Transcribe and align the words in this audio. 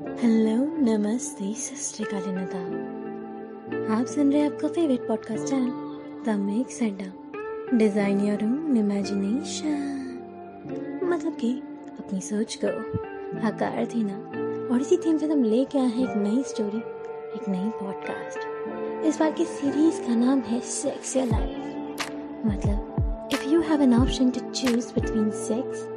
Hello, 0.00 0.54
नमस्ते 0.78 1.52
सस्काल 1.54 2.22
आप 3.90 4.06
सुन 4.06 4.32
रहे 4.32 4.40
हैं 4.40 4.50
आपका 4.52 4.68
favourite 4.68 5.06
podcast 5.08 5.44
channel 5.44 5.70
the 6.26 6.34
mix 6.40 6.82
Adda 6.82 7.76
design 7.76 8.20
your 8.20 8.44
own 8.44 8.76
imagination 8.76 9.70
मतलब 11.02 11.36
कि 11.36 11.52
अपनी 11.98 12.20
सोच 12.20 12.58
को 12.64 12.68
आकार 13.46 13.86
देना। 13.94 14.16
और 14.74 14.80
इसी 14.80 14.96
थीम 14.96 15.18
से 15.18 15.26
हम 15.26 15.44
लेके 15.44 15.78
आए 15.78 15.86
हैं 15.86 16.04
एक 16.10 16.16
नई 16.16 16.42
स्टोरी 16.42 16.78
एक 17.38 17.48
नई 17.48 17.70
पॉडकास्ट 17.80 19.06
इस 19.06 19.18
बार 19.18 19.32
की 19.32 19.44
सीरीज़ 19.44 20.02
का 20.02 20.14
नाम 20.14 20.40
है 20.40 20.60
सेक्स 20.60 21.16
योर 21.16 21.26
लाइफ 21.26 21.56
मतलब 22.46 23.28
if 23.32 23.48
you 23.48 23.60
have 23.60 23.82
an 23.82 23.94
option 23.94 24.30
to 24.30 24.40
choose 24.50 24.92
between 24.94 25.30
sex 25.30 25.88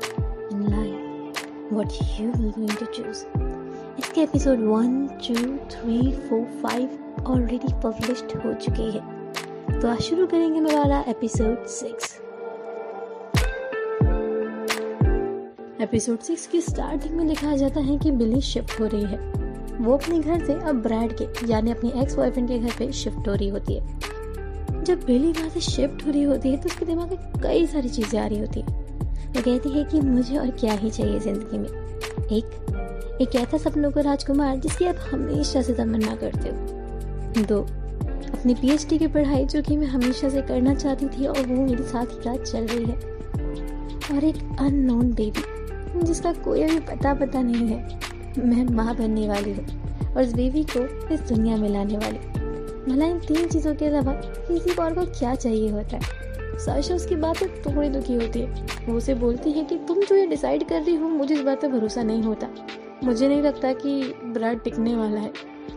and 0.54 0.70
life 0.70 1.74
what 1.74 1.90
you 2.22 2.32
will 2.32 2.52
going 2.52 2.78
to 2.78 2.86
choose 2.86 3.49
इसके 4.10 4.22
episode 4.22 4.60
one 4.60 4.94
two 5.26 5.34
three 5.72 6.12
four 6.20 6.46
five 6.62 7.24
already 7.28 7.74
published 7.84 8.32
हो 8.42 8.54
चुके 8.54 8.84
हैं। 8.84 9.82
तो 9.82 9.88
आज 9.88 10.00
शुरू 10.02 10.26
करेंगे 10.28 10.60
हमारा 10.60 11.04
एपिसोड 11.08 11.66
सिक्स 11.70 12.16
एपिसोड 15.82 16.20
सिक्स 16.20 16.48
की 16.48 16.62
स्टार्टिंग 16.62 17.16
में 17.16 17.28
दिखाया 17.28 17.58
जाता 17.58 17.80
है 17.80 17.98
कि 17.98 18.12
बिली 18.12 18.42
शिफ्ट 18.42 18.80
हो 18.80 18.86
रही 18.86 19.04
है। 19.04 19.20
वो 19.80 19.98
अपने 19.98 20.20
घर 20.20 20.46
से 20.46 20.54
अब 20.54 20.82
ब्रैड 20.84 21.16
के, 21.18 21.52
यानी 21.52 21.72
अपनी 21.72 21.92
एक्स 21.96 22.16
बॉयफ्रेंड 22.16 22.48
के 22.48 22.60
घर 22.60 22.74
पे 22.78 22.92
शिफ्ट 23.02 23.28
हो 23.28 23.34
रही 23.34 23.50
होती 23.50 23.74
है। 23.74 24.84
जब 24.84 25.06
बिली 25.06 25.32
वहाँ 25.32 25.50
से 25.50 25.60
शिफ्ट 25.62 26.06
हो 26.06 26.12
रही 26.12 26.24
होती 26.24 26.52
है 26.52 26.58
तो 26.58 26.70
उसके 26.70 26.86
दिमाग 26.86 27.12
में 27.12 27.42
कई 27.44 27.68
सारी 27.68 27.90
चीज़ें 27.90 28.20
आ 28.22 28.26
रही 28.26 28.40
होती 28.40 28.62
है। 28.62 28.66
वो 28.66 29.42
कहती 29.42 29.78
है 29.78 29.84
कि 29.84 30.02
मुझे 30.02 30.38
और 30.38 30.50
क्या 30.60 30.74
ही 30.74 30.90
चाहिए 30.90 31.20
ज़िंदगी 31.20 31.58
में। 31.58 31.70
एक 32.30 32.69
एक 33.22 33.36
ऐसा 33.36 33.58
सपनों 33.58 33.92
का 33.92 34.02
राजकुमार 34.02 34.58
जिसकी 34.58 34.86
आप 34.86 34.96
हमेशा 35.12 35.62
से 35.62 35.74
तमन्ना 35.74 36.16
करते 36.16 36.50
हो। 36.50 37.44
दो, 37.46 37.60
अपनी 38.34 38.54
पीएचडी 38.54 38.98
की 38.98 39.08
पढ़ाई 39.08 39.46
जो 39.46 39.62
कि 39.62 39.78
मैं 39.78 39.88
हमेशा 39.88 40.30
से 40.30 40.42
करना 40.42 40.76
चाहती 40.76 41.08
थी 41.08 41.26
और 41.26 41.48
वो 41.48 41.66
मेरे 41.66 41.84
साथ 41.84 42.06
ही 42.06 42.22
साथ 42.22 42.44
चल 42.44 42.66
रही 42.66 42.86
है। 42.86 42.96
और 44.16 44.24
एक 44.24 44.36
अननोन 44.60 45.12
बेबी 45.14 46.04
जिसका 46.04 46.34
कोई 46.34 46.64
अभी 46.64 46.80
पता 46.80 47.14
पता 47.14 47.42
नहीं 47.42 47.68
है। 47.68 48.00
मैं 48.40 48.64
माँ 48.66 48.96
बनने 48.96 49.28
वाली 49.30 49.54
हूँ 49.54 49.66
और 50.16 50.22
इस 50.22 50.34
बेबी 50.34 50.64
को 50.64 51.14
इस 51.14 51.20
दुनिया 51.20 51.58
में 51.58 51.70
लाने 51.70 51.98
वाली 51.98 52.18
भला 52.92 53.06
इन 53.06 53.20
तीन 53.20 53.48
चीज़ों 53.48 53.76
के 53.76 53.86
अलावा 53.86 54.14
किसी 54.14 54.72
और 54.72 54.94
को 54.94 55.06
क्या 55.20 55.36
चाहिए 55.36 55.70
होता 55.70 55.98
है? 55.98 56.58
साशा 56.60 56.96
उसकी 56.96 57.16
बातें 57.16 57.48
थोड़ी 57.64 57.90
दुखी 57.90 58.16
होती 58.16 58.40
है। 58.40 58.66
वो 58.88 58.98
उसे 58.98 59.14
बोलती 59.14 59.52
है 59.52 59.64
कि 59.64 59.76
तुम 59.78 60.02
जो 60.02 60.16
ये 60.16 60.26
डिसाइड 60.28 60.68
कर 60.68 60.82
रही 60.82 60.96
हो, 60.96 61.10
मुझे 61.10 61.36
इस 61.36 61.42
बात 61.42 61.62
पर 61.62 61.68
भरोसा 61.68 62.04
नहीं 62.04 62.24
होता। 62.24 62.48
मुझे 63.04 63.28
नहीं 63.28 63.42
लगता 63.42 63.72
कि 63.74 64.02
ब्राड 64.26 64.64
टिकने 64.64 64.96
वाला 64.96 65.20
है। 65.20 65.32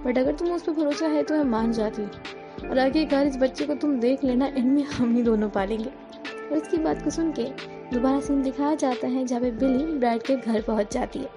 बट 0.04 0.18
अगर 0.18 0.32
तुम 0.32 0.52
उस 0.52 0.62
पर 0.62 0.72
भरोसा 0.72 1.06
है 1.06 1.22
तो 1.22 1.34
मैं 1.34 1.44
मान 1.44 1.72
जाती 1.72 2.02
हूँ। 2.02 2.68
और 2.70 2.78
आगे 2.78 3.04
घर 3.04 3.26
इस 3.26 3.36
बच्चे 3.36 3.64
को 3.64 3.74
तुम 3.74 3.98
देख 4.00 4.24
लेना, 4.24 4.46
इनमें 4.48 4.82
हम 4.84 5.14
ही 5.14 5.22
दोनों 5.22 5.48
पालेंगे। 5.50 5.84
और 5.84 6.56
इसकी 6.56 6.78
बात 6.78 7.02
को 7.04 7.10
सुन 7.10 7.32
के 7.32 7.44
दोबारा 7.92 8.20
सीन 8.20 8.42
दिखाया 8.42 8.74
जाता 8.76 9.08
है 9.08 9.24
जहाँ 9.26 9.40
पे 9.40 9.50
बिली 9.52 9.98
ब्राड 9.98 10.22
के 10.22 10.36
घर 10.36 10.60
पहुँच 10.62 10.92
जाती 10.94 11.18
है। 11.18 11.28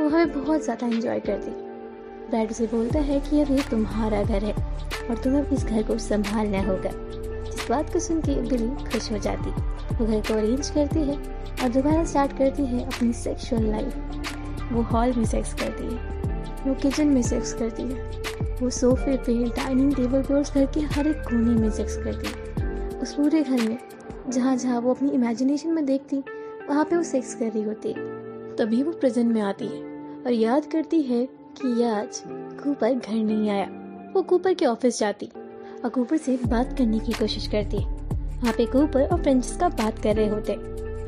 वो 0.00 0.08
हमें 0.08 0.32
बहुत 0.34 0.64
ज़्यादा 0.64 0.86
इंजॉय 0.86 1.20
करती 1.20 1.50
ब्राड 2.30 2.50
उसे 2.50 2.66
बोलता 2.66 2.98
है 3.00 3.18
कि 3.20 3.40
अब 3.40 3.50
ये 3.50 3.62
तुम्हारा 3.70 4.22
घर 4.22 4.44
है 4.44 4.52
और 4.52 5.22
तुम्हें 5.24 5.50
इस 5.52 5.64
घर 5.64 5.82
को 5.82 5.98
संभालना 6.00 6.62
होगा। 6.62 6.90
इस 7.48 7.66
बात 7.70 7.92
को 7.92 7.98
सुन 8.00 8.20
के 8.20 8.40
बिली 8.42 8.68
खुश 8.84 9.10
हो 9.12 9.18
जाती 9.18 9.50
वो 9.94 10.06
घर 10.06 10.20
को 10.20 10.34
अरेंज 10.34 10.70
करती 10.70 11.00
है 11.00 11.16
और 11.62 11.68
दोबारा 11.68 12.04
स्टार्ट 12.04 12.36
करती 12.38 12.66
है 12.66 12.84
अपनी 12.84 13.12
सेक्सुअल 13.14 13.64
लाइफ 13.66 14.21
वो 14.72 14.82
हॉल 14.82 15.12
में 15.12 15.24
सेक्स 15.24 15.54
करती 15.54 15.84
है। 15.84 16.22
वो 16.66 16.74
किचन 16.74 17.06
में 17.06 17.22
सेक्स 17.22 17.52
करती 17.52 17.82
है। 17.82 18.10
वो 18.62 18.70
सोफे 18.70 19.16
पे 19.16 19.44
डाइनिंग 19.44 19.94
टेबल 19.94 20.22
पे 20.22 20.34
उस 20.34 20.54
घर 20.54 20.66
के 20.66 20.80
हर 20.80 21.06
एक 21.06 21.16
कोने 21.16 21.60
में 21.60 21.70
सेक्स 21.70 21.96
करती 21.96 22.28
है। 22.28 22.52
उस 23.00 23.14
पूरे 23.14 23.42
घर 23.42 23.68
में, 23.68 23.78
जहाँ 24.28 24.56
जहाँ 24.56 24.80
वो 24.80 24.94
अपनी 24.94 25.10
इमेजिनेशन 25.10 25.70
में 25.70 25.86
देखती, 25.86 26.22
वहाँ 26.68 26.84
पे 26.84 26.96
वो 26.96 27.02
सेक्स 27.02 27.34
कर 27.34 27.50
रही 27.50 27.62
होती 27.62 27.94
तभी 28.56 28.82
वो 28.82 28.92
प्रेजेंट 28.92 29.32
में 29.34 29.40
आती 29.40 29.66
है 29.66 29.82
और 30.26 30.32
याद 30.32 30.66
करती 30.66 31.02
है 31.02 31.26
कि 31.60 31.82
आज 31.82 32.22
कूपर 32.64 32.94
घर 32.94 33.14
नहीं 33.14 33.50
आया। 33.50 33.64
वो 34.14 34.22
कूपर 34.22 34.54
के 34.54 34.66
ऑफ़िस 34.66 34.98
जाती 34.98 35.30
और 35.84 35.88
कूपर 35.88 36.16
से 36.16 36.38
बात 36.46 36.78
करने 36.78 36.98
की 36.98 37.12
कोशिश 37.12 37.46
करती 37.46 37.76
है। 37.76 37.94
वहाँ 38.40 38.52
पे 38.52 38.66
कूपर 38.66 39.06
और 39.06 39.22
फ्रेंचिस्का 39.22 39.68
बात 39.68 39.98
कर 39.98 40.16
रहे 40.16 40.28
होते। 40.28 40.56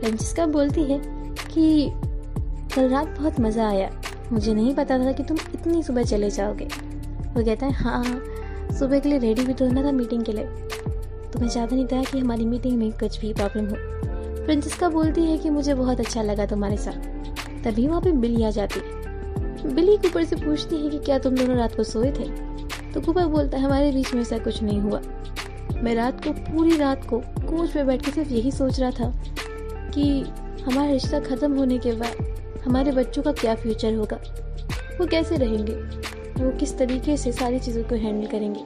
फ्रेंचिस्का 0.01 0.47
बोलती 0.47 0.85
है 0.85 0.99
कि 1.55 1.91
कल 2.75 2.89
रात 2.89 3.07
बहुत 3.07 3.41
मज़ा 3.41 3.69
आया। 3.69 3.91
मुझे 4.33 4.55
नहीं 4.55 4.75
पता 4.75 4.99
था 4.99 5.13
कि 5.13 5.23
तुम 5.23 5.37
इतनी 5.55 5.83
सुबह 5.83 6.03
चले 6.03 6.31
जाओगे। 6.31 6.65
वो 6.65 7.45
कहता 7.45 7.67
है 7.67 7.73
हाँ 7.73 8.05
हाँ 8.05 8.21
सुबह 8.79 8.99
के 8.99 9.09
लिए 9.09 9.19
रेडी 9.19 9.45
भी 9.45 9.55
तो 9.55 9.67
होना 9.67 9.83
था 9.83 9.93
मीटिंग 9.93 10.25
के 10.25 10.33
लिए। 10.33 10.45
तो 11.33 11.41
मैं 11.41 11.49
चाहता 11.49 11.77
नहीं 11.77 11.87
था 11.87 12.03
कि 12.03 12.19
हमारी 12.19 12.45
मीटिंग 12.45 12.79
में 12.79 12.93
कुछ 12.93 13.21
भी 13.21 13.33
प्रॉब्लम 13.33 13.65
हो? 13.65 13.77
फ्रेंचिस्का 14.45 14.89
बोलती 14.89 15.25
है 15.25 15.39
कि 15.39 15.51
मुझे 15.51 15.75
बहुत 15.75 16.01
अच्छा 16.01 16.23
लगा 16.23 16.47
तुम्हारे 16.47 16.77
साथ। 16.77 17.65
तभी 17.65 17.87
वहाँ 17.87 18.01
पे 18.01 18.13
बिली 18.13 18.45
आ 18.45 18.51
जाती 18.51 18.81
है। 18.81 19.75
बिली 19.75 19.97
कूपर 19.97 20.25
से 20.25 20.37
पूछती 20.37 20.77
है 20.77 20.91
कि 20.91 20.99
क्या 20.99 21.19
तुम 21.19 21.35
दोनों 21.35 21.57
रात 21.57 21.77
को 21.77 21.83
सोए 21.83 22.11
थे? 22.11 22.29
तो 22.93 23.01
कूपर 23.01 23.27
बोलता 23.27 23.59
है, 23.59 23.65
हमारे 23.65 23.93
बीच 23.93 24.15
में 24.15 24.23
ऐसा 24.23 24.39
कुछ 24.39 24.63
नहीं 24.63 24.81
हुआ। 24.81 25.01
मैं 25.83 25.95
रात 25.95 26.25
को, 26.25 26.33
पूरी 26.33 26.77
रात 26.77 27.05
को 27.05 27.19
कोच 27.19 27.71
पे 27.71 27.85
बैठ 27.85 28.05
के 28.05 28.11
सिर्फ़ 28.11 28.33
यही 28.33 28.51
सोच 28.51 28.81
रहा 28.81 28.91
था 28.91 29.13
कि 29.95 30.21
हमारा 30.65 30.93
रिश्ता 30.93 31.21
खत्म 31.21 31.57
होने 31.57 31.79
के 31.79 31.93
बाद 31.93 32.34
हमारे 32.65 32.93
बच्चों 32.93 33.23
का 33.23 33.33
क्या 33.33 33.55
फ्यूचर 33.55 33.95
होगा? 33.95 34.17
वो 35.01 35.07
कैसे 35.07 35.37
रहेंगे? 35.37 35.75
वो 36.45 36.59
किस 36.59 36.79
तरीके 36.79 37.17
से 37.17 37.33
सारी 37.33 37.59
चीज़ों 37.59 37.85
को 37.85 37.95
हैंडल 37.95 38.27
करेंगे? 38.27 38.61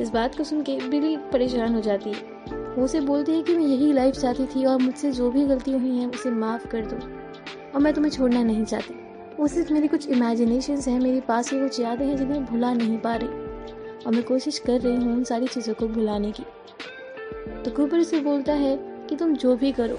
इस 0.00 0.10
बात 0.10 0.34
को 0.34 0.44
सुन 0.44 0.62
के 0.62 0.88
बिली 0.88 1.16
परेशान 1.16 1.74
हो 1.74 1.80
जाती 1.80 2.12
है। 2.12 2.18
वो 2.74 2.84
उसे 2.84 3.00
बोलती 3.00 3.32
है 3.32 3.42
कि 3.42 3.56
मैं 3.56 3.66
यही 3.66 3.92
लाइफ 3.92 4.14
चाहती 4.14 4.46
थी 4.46 4.64
और 4.64 4.82
मुझसे 4.82 5.12
जो 5.12 5.30
भी 5.30 5.44
गलतियाँ 5.44 5.80
हुई 5.80 5.96
हैं, 5.96 6.10
उसे 6.10 6.30
माफ़ 6.30 6.66
कर 6.66 6.86
दो। 6.86 6.96
और 7.74 7.80
मैं 7.80 7.94
तुम्हें 7.94 8.12
छोड़ना 8.12 8.42
नहीं 8.42 8.64
चाहती। 8.64 8.94
वो 9.40 9.46
सिर्फ़ 9.46 9.72
मेरी 9.72 9.88
कुछ 9.88 10.08
इमेजिनेशन 10.08 10.80
है, 10.88 11.00
मेरे 11.00 11.20
पास 11.20 11.50
की 11.50 11.60
कुछ 11.60 11.80
यादें 11.80 12.06
हैं 12.06 12.16
जिन्हें 12.16 12.44
भुला 12.44 12.72
नहीं 12.72 12.98
पा 12.98 13.14
रही। 13.14 13.28
और 14.06 14.12
मैं 14.14 14.22
कोशिश 14.22 14.58
कर 14.58 14.80
रही 14.80 14.96
हूँ 14.96 15.16
उन 15.16 15.24
सारी 15.24 15.46
चीज़ों 15.46 15.74
को 15.74 15.88
भुलाने 15.88 16.32
की। 16.32 16.42
तो 17.64 17.70
कुबर 17.70 17.98
उसे 17.98 18.20
बोलता 18.20 18.52
है 18.52 18.76
कि 18.76 19.16
तुम 19.16 19.34
जो 19.34 19.56
भी 19.56 19.72
करो, 19.72 19.98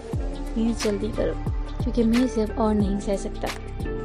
प्लीज़ 0.53 0.83
जल्दी 0.83 1.07
करो। 1.07 1.50
क्योंकि 1.83 2.03
मैं 2.03 2.23
इसे 2.25 2.45
और 2.45 2.73
नहीं 2.73 2.99
सह 2.99 3.15
सकता 3.15 3.47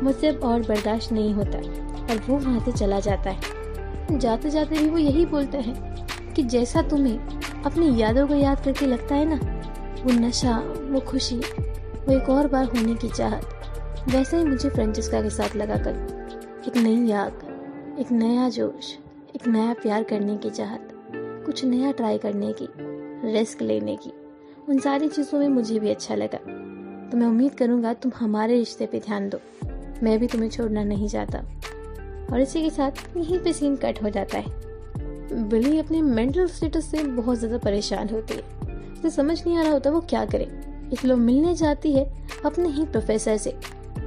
मुझसे 0.03 0.29
अब 0.29 0.43
और 0.45 0.63
बर्दाश्त 0.63 1.13
नहीं 1.13 1.33
होता, 1.35 1.59
और 1.59 2.23
वो 2.29 2.39
वहाँ 2.39 2.61
से 2.61 2.73
चला 2.73 3.01
जाता 3.01 3.31
है। 3.31 4.19
जाते 4.19 4.51
जाते 4.51 4.79
भी 4.79 4.89
वो 4.89 4.99
यही 4.99 5.25
बोलता 5.27 5.59
है 5.59 5.75
कि 6.37 6.43
जैसा 6.43 6.83
तुम्हें 6.83 7.63
अपनी 7.63 8.01
यादों 8.01 8.27
को 8.27 8.35
याद 8.35 8.65
करके 8.65 8.87
लगता 8.87 9.15
है 9.15 9.25
ना, 9.29 9.37
वो 10.05 10.13
नशा, 10.13 10.59
वो 10.91 11.01
खुशी, 11.01 11.37
वो 11.37 12.13
एक 12.13 12.29
और 12.31 12.47
बार 12.47 12.65
होने 12.65 12.95
की 12.95 13.09
चाहत, 13.09 13.45
वैसे 14.09 14.37
ही 14.37 14.45
मुझे 14.45 14.69
फ्रेंचिस्का 14.69 15.23
के 15.23 15.31
साथ 15.31 15.57
लगा 15.57 15.77
कर 15.77 16.65
एक 16.69 16.77
नई 16.77 17.13
आग 17.13 17.97
एक 18.01 18.13
नया 18.13 18.49
जोश, 18.49 18.93
एक 19.37 19.47
नया 19.49 19.73
प्यार 19.73 20.03
करने 20.03 20.37
की 20.37 20.51
चाहत, 20.51 20.89
कुछ 21.47 21.65
नया 21.65 21.91
ट्राई 21.93 22.19
करने 22.19 22.53
की 22.53 22.69
रिस्क 23.33 23.63
लेने 23.63 23.97
की, 23.97 24.13
उन 24.69 24.79
सारी 24.79 25.09
चीज़ों 25.09 25.39
में 25.39 25.49
मुझे 25.49 25.79
भी 25.79 25.91
अच्छा 25.91 26.15
लगा। 26.15 26.39
तो 27.11 27.17
मैं 27.17 27.27
उम्मीद 27.27 27.55
करूँगा 27.55 27.93
तुम 27.93 28.12
हमारे 28.17 28.59
रिश्ते 28.59 28.87
पे 28.87 28.99
ध्यान 28.99 29.28
दो। 29.28 29.41
मैं 30.03 30.19
भी 30.19 30.27
तुम्हें 30.27 30.50
छोड़ना 30.50 30.84
नहीं 30.84 31.09
चाहता। 31.09 31.39
और 32.33 32.41
इसी 32.41 32.62
के 32.62 32.71
साथ 32.71 33.17
यहीं 33.17 33.39
पे 33.39 33.53
सीन 33.53 33.77
कट 33.77 34.03
हो 34.03 34.11
जाता 34.11 34.39
है। 34.39 34.65
बिली 35.49 35.78
अपने 35.78 36.03
मेंटल 36.03 36.47
स्टेटस 36.47 36.84
से 36.84 37.03
बहुत 37.03 37.39
ज़्यादा 37.39 37.59
परेशान 37.59 38.09
होती 38.09 38.34
है। 38.34 38.41
उसे 38.93 39.11
समझ 39.11 39.47
नहीं 39.47 39.59
आ 39.59 39.62
रहा 39.62 39.72
होता 39.72 39.91
वो 39.91 40.00
क्या 40.00 40.25
करे। 40.25 40.49
इसलिए 40.93 41.15
वो 41.15 41.21
मिलने 41.21 41.55
जाती 41.55 41.93
है 41.93 42.05
अपने 42.45 42.69
ही 42.69 42.84
प्रोफेसर 42.84 43.37
से। 43.37 43.50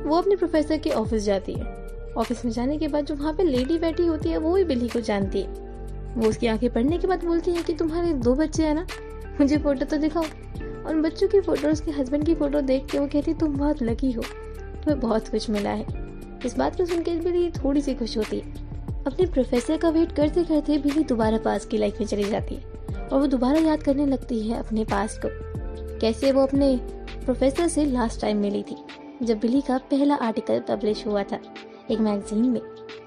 वो 0.06 0.16
अपने 0.16 0.36
प्रोफेसर 0.36 0.78
के 0.78 0.90
ऑफ़िस 0.90 1.24
जाती 1.24 1.54
है। 1.54 1.66
ऑफ़िस 2.18 2.46
में 2.46 2.52
जाने 2.52 2.78
के 2.78 2.88
बाद 2.88 3.06
जो 3.06 3.16
वहाँ 3.16 3.34
पे 3.34 3.44
लेडी 3.44 3.78
बैठी 3.78 4.06
होती 4.06 4.30
है, 4.30 4.38
वो 4.38 4.54
भी 4.54 4.64
बिली 4.64 4.88
को 4.88 5.00
जानती 5.00 5.42
है। 5.42 5.48
वो 6.18 6.30
उसकी 6.30 6.48
आँखें 6.48 6.70
पढ़ने 6.70 6.98
के 6.98 7.08
बाद 7.08 7.24
बोलती 7.24 7.52
है 7.52 7.64
कि 7.64 7.74
तुम्हारे 7.74 8.14
दो 8.14 8.36
बच्चे 8.36 8.64
हैं 8.64 8.76
ना? 8.76 8.86
मुझे 9.42 9.58
फ़ोटो 9.58 9.86
तो 9.86 9.98
दिखाओ। 9.98 10.24
और 10.90 11.02
बच्चों 11.02 11.28
की 11.28 11.40
फ़ोटो 11.42 11.70
उसके 11.70 11.92
हस्बैंड 11.92 12.26
की 12.26 12.34
फ़ोटो 12.36 12.62
देख 12.62 12.86
के 12.92 13.00
वो 13.00 13.08
कहती 13.08 13.34
तुम 13.34 13.56
बहुत 13.56 13.82
लकी 13.84 14.12
हो। 14.12 14.22
तुम्हें 14.22 15.00
बहुत 15.00 15.28
कुछ 15.28 15.50
मिला 15.50 15.70
है। 15.72 15.86
इस 16.46 16.58
बात 16.58 16.78
को 16.78 16.86
सुनकर 16.86 17.20
बिली 17.24 17.50
थोड़ी 17.54 17.82
सी 17.82 17.94
खुश 17.96 18.18
होती। 18.18 18.40
है 18.40 18.68
अपने 19.08 19.26
प्रोफेसर 19.26 19.78
का 19.78 19.90
वेट 19.90 20.12
करते 20.12 20.44
करते 20.44 20.78
बिली 20.78 21.04
दोबारा 21.04 21.38
पास 21.38 21.66
की 21.66 21.78
लाइफ 21.78 22.00
में 22.00 22.08
चली 22.08 22.24
जाती 22.24 22.56
है 22.56 23.08
और 23.08 23.20
वो 23.20 23.28
दोबारा 23.28 23.60
याद 23.60 23.84
करने 23.84 24.06
लगती 24.06 24.42
है 24.42 24.60
अपने 24.60 24.86
पास 24.86 25.20
को। 25.26 25.30
कैसे 26.00 26.32
वो 26.32 26.42
अपने 26.42 26.76
प्रोफेसर 27.26 27.68
से 27.68 27.86
लास्ट 27.86 28.22
टाइम 28.22 28.38
मिली 28.38 28.64
थी, 28.64 28.76
जब 29.24 29.40
बिली 29.40 29.62
का 29.62 29.78
पहला 29.92 30.16
आर्टिकल 30.18 30.60
पब्लिश 30.70 31.06
हुआ 31.08 31.24
था 31.24 31.40
एक 31.92 32.00
मैगजीन 32.00 32.46
में, 32.46 32.62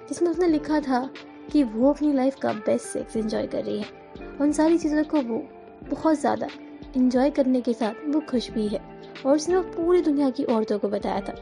जिसमें 0.08 0.30
उसने 0.30 0.48
लिखा 0.48 0.80
था 0.80 1.08
कि 1.52 1.62
वो 1.64 1.92
अपनी 1.92 2.12
लाइफ 2.12 2.36
का 2.42 2.52
बेस्ट 2.52 2.86
सेक्स 2.86 3.16
एंजॉय 3.16 3.46
कर 3.46 3.64
रही 3.64 3.78
है। 3.78 4.38
उन 4.40 4.52
सारी 4.52 4.78
चीज़ों 4.78 5.04
को 5.04 5.20
वो 5.22 5.42
बहुत 5.90 6.20
ज़्यादा 6.20 6.48
इंजॉय 6.96 7.30
करने 7.30 7.60
के 7.60 7.72
साथ 7.72 8.08
वो 8.08 8.20
खुश 8.20 8.50
भी 8.50 8.66
है। 8.68 8.80
और 9.26 9.34
उसने 9.34 9.56
वो 9.56 9.62
पूरी 9.62 10.00
दुनिया 10.02 10.30
की 10.30 10.44
औरतों 10.44 10.78
को 10.78 10.88
बताया 10.88 11.20
था। 11.20 11.34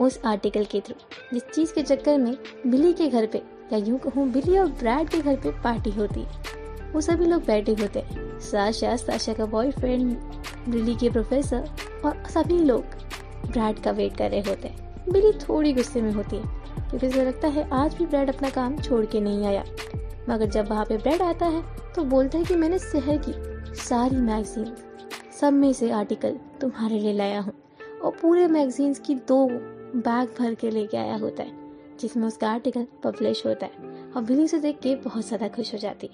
उस 0.00 0.20
आर्टिकल 0.26 0.64
के 0.64 0.80
थ्रू 0.80 0.94
जिस 1.32 1.42
चीज़ 1.44 1.72
के 1.74 1.82
चक्कर 1.82 2.18
में 2.18 2.36
बिली 2.66 2.92
के 2.92 3.08
घर 3.08 3.26
पे, 3.26 3.42
या 3.72 3.78
यूँ 3.78 3.98
कहूँ, 3.98 4.28
बिली 4.28 4.58
और 4.58 4.66
ब्रैड 4.68 5.08
के 5.08 5.18
घर 5.18 5.36
पे 5.36 5.50
पार्टी 5.62 5.90
होती। 5.90 6.20
है 6.20 6.90
वो 6.92 7.00
सभी 7.00 7.24
लोग 7.24 7.44
बैठे 7.44 7.72
होते। 7.72 8.00
हैं 8.00 8.38
साशा 8.40 8.94
साशा 8.96 9.32
का 9.32 9.46
बॉयफ्रेंड 9.46 10.16
बिली 10.68 10.94
के 10.94 11.10
प्रोफेसर 11.10 11.68
और 12.04 12.22
सभी 12.26 12.58
लोग 12.58 12.84
ब्रैड 13.46 13.78
का 13.78 13.90
वेट 13.90 14.16
कर 14.16 14.30
रहे 14.30 14.40
होते। 14.40 14.68
हैं 14.68 15.12
बिली 15.12 15.32
थोड़ी 15.38 15.72
गुस्से 15.72 16.02
में 16.02 16.12
होती 16.12 16.36
है 16.36 16.42
क्योंकि 16.80 17.06
उसे 17.06 17.24
लगता 17.24 17.48
है 17.48 17.68
आज 17.72 17.94
भी 17.94 18.06
ब्रैड 18.06 18.34
अपना 18.34 18.50
काम 18.50 18.78
छोड़ 18.78 19.04
के 19.06 19.20
नहीं 19.20 19.46
आया। 19.46 19.64
मगर 20.28 20.46
जब 20.46 20.68
वहाँ 20.68 20.84
पे 20.84 20.96
ब्रैड 20.96 21.22
आता 21.22 21.46
है 21.46 21.62
तो 21.94 22.04
बोलता 22.04 22.38
है 22.38 22.44
कि 22.44 22.56
मैंने 22.56 22.78
शहर 22.78 23.18
की। 23.18 23.32
सारी 23.76 24.16
मैगजीन, 24.16 24.74
सब 25.40 25.52
में 25.52 25.72
से 25.72 25.90
आर्टिकल 25.92 26.36
तुम्हारे 26.60 26.98
लिए 26.98 27.12
लाया 27.12 27.40
हूँ 27.40 27.52
और 28.04 28.10
पूरे 28.20 28.46
मैगजीन्स 28.48 28.98
की 28.98 29.14
दो 29.28 29.46
बैग 29.96 30.28
भर 30.38 30.54
के 30.54 30.70
लेके 30.70 30.96
आया 30.96 31.16
होता 31.16 31.42
है, 31.42 31.52
जिसमें 32.00 32.26
उसका 32.26 32.48
आर्टिकल 32.48 32.86
पब्लिश 33.04 33.42
होता 33.46 33.66
है 33.66 34.12
और 34.12 34.22
बिली 34.22 34.44
उसे 34.44 34.58
देख 34.60 34.78
के 34.82 34.94
बहुत 35.04 35.26
ज़्यादा 35.26 35.48
खुश 35.48 35.72
हो 35.74 35.78
जाती। 35.78 36.10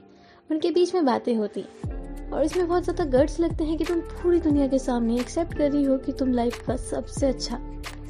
उनके 0.50 0.70
बीच 0.70 0.94
में 0.94 1.04
बातें 1.04 1.34
होती 1.36 1.64
और 2.32 2.44
इसमें 2.44 2.66
बहुत 2.68 2.84
ज़्यादा 2.84 3.04
गर्ड्स 3.10 3.38
लगते 3.40 3.64
हैं 3.64 3.76
कि 3.78 3.84
तुम 3.84 4.00
पूरी 4.02 4.40
दुनिया 4.40 4.66
के 4.66 4.78
सामने 4.78 5.18
एक्सेप्ट 5.20 5.56
कर 5.58 5.70
रही 5.70 5.84
हो 5.84 5.96
कि 5.98 6.12
तुम 6.12 6.32
लाइफ 6.32 6.66
का 6.66 6.76
सबसे 6.76 7.26
अच्छा 7.26 7.58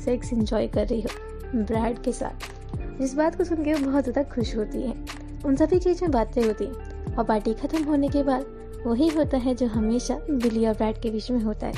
सेक्स 0.05 0.32
एंजॉय 0.32 0.67
कर 0.69 0.87
रही 0.87 1.00
हो 1.00 1.62
ब्रैड 1.62 2.02
के 2.02 2.12
साथ। 2.12 2.99
जिस 2.99 3.14
बात 3.14 3.37
को 3.37 3.44
सुन 3.44 3.64
के 3.64 3.75
वो 3.75 3.87
बहुत 3.87 4.05
ज़्यादा 4.05 4.23
खुश 4.31 4.56
होती 4.56 4.82
है। 4.82 4.94
उन 5.46 5.56
सभी 5.56 5.79
चीज़ 5.79 6.02
में 6.02 6.11
बातें 6.11 6.44
होती 6.44 6.67
और 6.67 7.25
पार्टी 7.25 7.55
खत्म 7.55 7.82
होने 7.85 8.08
के 8.08 8.23
बाद 8.23 8.44
वही 8.87 9.09
होता 9.09 9.37
है 9.37 9.55
जो 9.55 9.67
हमेशा 9.67 10.15
बिली 10.31 10.67
और 10.67 10.75
ब्रैड 10.75 11.01
के 11.01 11.11
बीच 11.11 11.31
में 11.31 11.43
होता 11.43 11.67
है। 11.67 11.73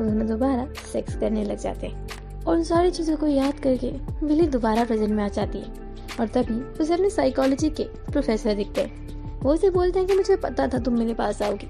वो 0.00 0.04
दोनों 0.04 0.26
दोबारा 0.26 0.68
सेक्स 0.92 1.16
करने 1.16 1.44
लग 1.44 1.58
जाते 1.58 1.86
हैं। 1.86 2.08
और 2.44 2.56
उन 2.56 2.62
सारी 2.62 2.90
चीज़ों 2.90 3.16
को 3.16 3.26
याद 3.26 3.60
करके 3.60 3.92
बिली 4.26 4.46
दोबारा 4.46 4.84
प्रेजेंट 4.84 5.10
में 5.10 5.24
आ 5.24 5.28
जाती 5.28 5.58
है। 5.58 5.72
और 6.20 6.28
तभी 6.28 6.82
उसे 6.82 6.94
अपने 6.94 7.10
साइकोलॉजी 7.10 7.70
के 7.70 7.84
प्रोफेसर 7.84 8.54
दिखते 8.54 8.80
हैं। 8.80 9.02
वो 9.40 9.54
उसे 9.54 9.70
बोलते 9.70 9.98
हैं 9.98 10.08
कि 10.08 10.14
मुझे 10.14 10.36
पता 10.36 10.68
था 10.68 10.78
तुम 10.78 10.98
मेरे 10.98 11.14
पास 11.14 11.42
आओगे। 11.42 11.66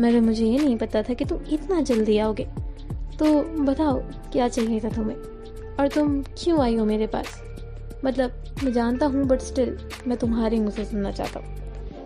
मगर 0.00 0.20
मुझे 0.20 0.46
ये 0.46 0.58
नहीं 0.58 0.76
पता 0.76 1.02
था 1.02 1.14
कि 1.14 1.24
तुम 1.24 1.38
इतना 1.52 1.80
जल्दी 1.80 2.18
आओगे। 2.18 2.44
तो 3.18 3.42
बताओ, 3.42 4.00
क्या 4.32 4.48
चाहिए 4.48 4.80
था 4.80 4.88
तुम्हें? 4.88 5.16
और 5.80 5.88
तुम 5.88 6.22
क्यों 6.22 6.60
आई 6.60 6.76
हो 6.76 6.84
मेरे 6.84 7.06
पास? 7.06 7.42
मतलब 8.04 8.44
मैं 8.64 8.72
जानता 8.72 9.06
हूँ 9.06 9.24
बट 9.24 9.40
स्टिल 9.40 9.78
मैं 10.06 10.18
तुम्हारे 10.18 10.58
मुँह 10.58 10.84
सुनना 10.84 11.10
चाहता 11.10 11.40
हूँ। 11.40 11.63